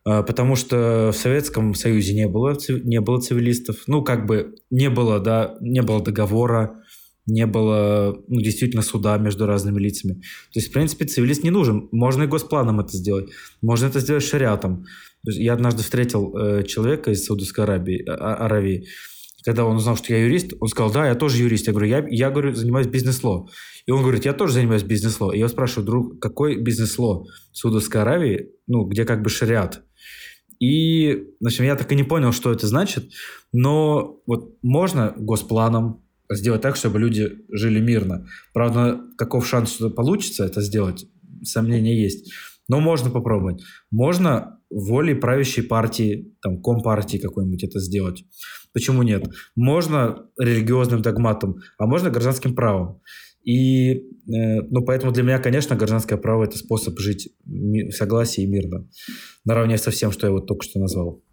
[0.05, 3.83] А, потому что в Советском Союзе не было, не было цивилистов.
[3.85, 6.81] Ну, как бы не было, да, не было договора,
[7.25, 10.13] не было ну, действительно суда между разными лицами.
[10.53, 11.89] То есть, в принципе, цивилист не нужен.
[11.91, 13.29] Можно и госпланом это сделать.
[13.61, 14.85] Можно это сделать шариатом.
[15.23, 18.87] Я однажды встретил э, человека из Саудовской Аравии, а, а, Аравии,
[19.43, 21.67] когда он узнал, что я юрист, он сказал, да, я тоже юрист.
[21.67, 23.47] Я говорю, я, я говорю, занимаюсь бизнес-ло.
[23.85, 25.31] И он говорит, я тоже занимаюсь бизнес-ло.
[25.31, 29.83] И я спрашиваю, друг, какой бизнес-ло в Саудовской Аравии, ну, где как бы шариат?
[30.59, 33.11] И, в я так и не понял, что это значит,
[33.51, 38.27] но вот можно госпланом сделать так, чтобы люди жили мирно.
[38.53, 41.07] Правда, каков шанс, что получится это сделать,
[41.43, 42.31] сомнения есть.
[42.67, 43.63] Но можно попробовать.
[43.89, 48.23] Можно волей правящей партии, там, компартии какой-нибудь это сделать.
[48.73, 49.25] Почему нет?
[49.55, 53.01] Можно религиозным догматом, а можно гражданским правом.
[53.43, 58.47] И, э, ну, поэтому для меня, конечно, гражданское право– это способ жить в согласии и
[58.47, 58.87] мирно,
[59.45, 61.23] наравне со всем, что я вот только что назвал.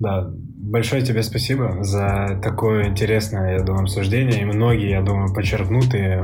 [0.00, 4.42] Да, большое тебе спасибо за такое интересное, я думаю, обсуждение.
[4.42, 6.18] И многие, я думаю, подчеркнут и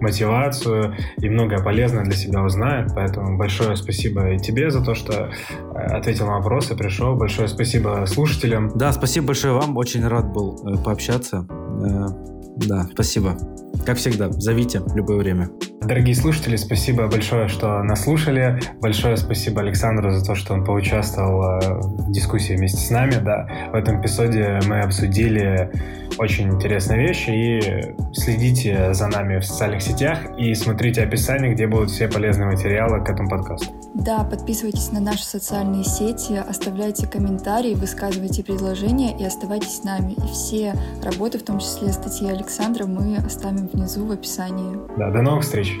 [0.00, 2.92] мотивацию, и многое полезное для себя узнают.
[2.94, 7.16] Поэтому большое спасибо и тебе за то, что э, ответил на вопросы, пришел.
[7.16, 8.72] Большое спасибо слушателям.
[8.74, 9.76] Да, спасибо большое вам.
[9.76, 11.46] Очень рад был э, пообщаться.
[12.66, 13.36] Да, спасибо.
[13.86, 15.48] Как всегда, зовите в любое время.
[15.80, 18.60] Дорогие слушатели, спасибо большое, что нас слушали.
[18.80, 23.14] Большое спасибо Александру за то, что он поучаствовал э, в дискуссии вместе с нами.
[23.22, 23.48] Да.
[23.72, 25.70] В этом эпизоде мы обсудили
[26.18, 27.30] очень интересные вещи.
[27.30, 33.02] И следите за нами в социальных сетях и смотрите описание, где будут все полезные материалы
[33.02, 33.72] к этому подкасту.
[33.94, 40.12] Да, подписывайтесь на наши социальные сети, оставляйте комментарии, высказывайте предложения и оставайтесь с нами.
[40.12, 44.80] И все работы, в том числе статьи Александра, мы оставим внизу в описании.
[44.96, 45.78] Да, до новых встреч!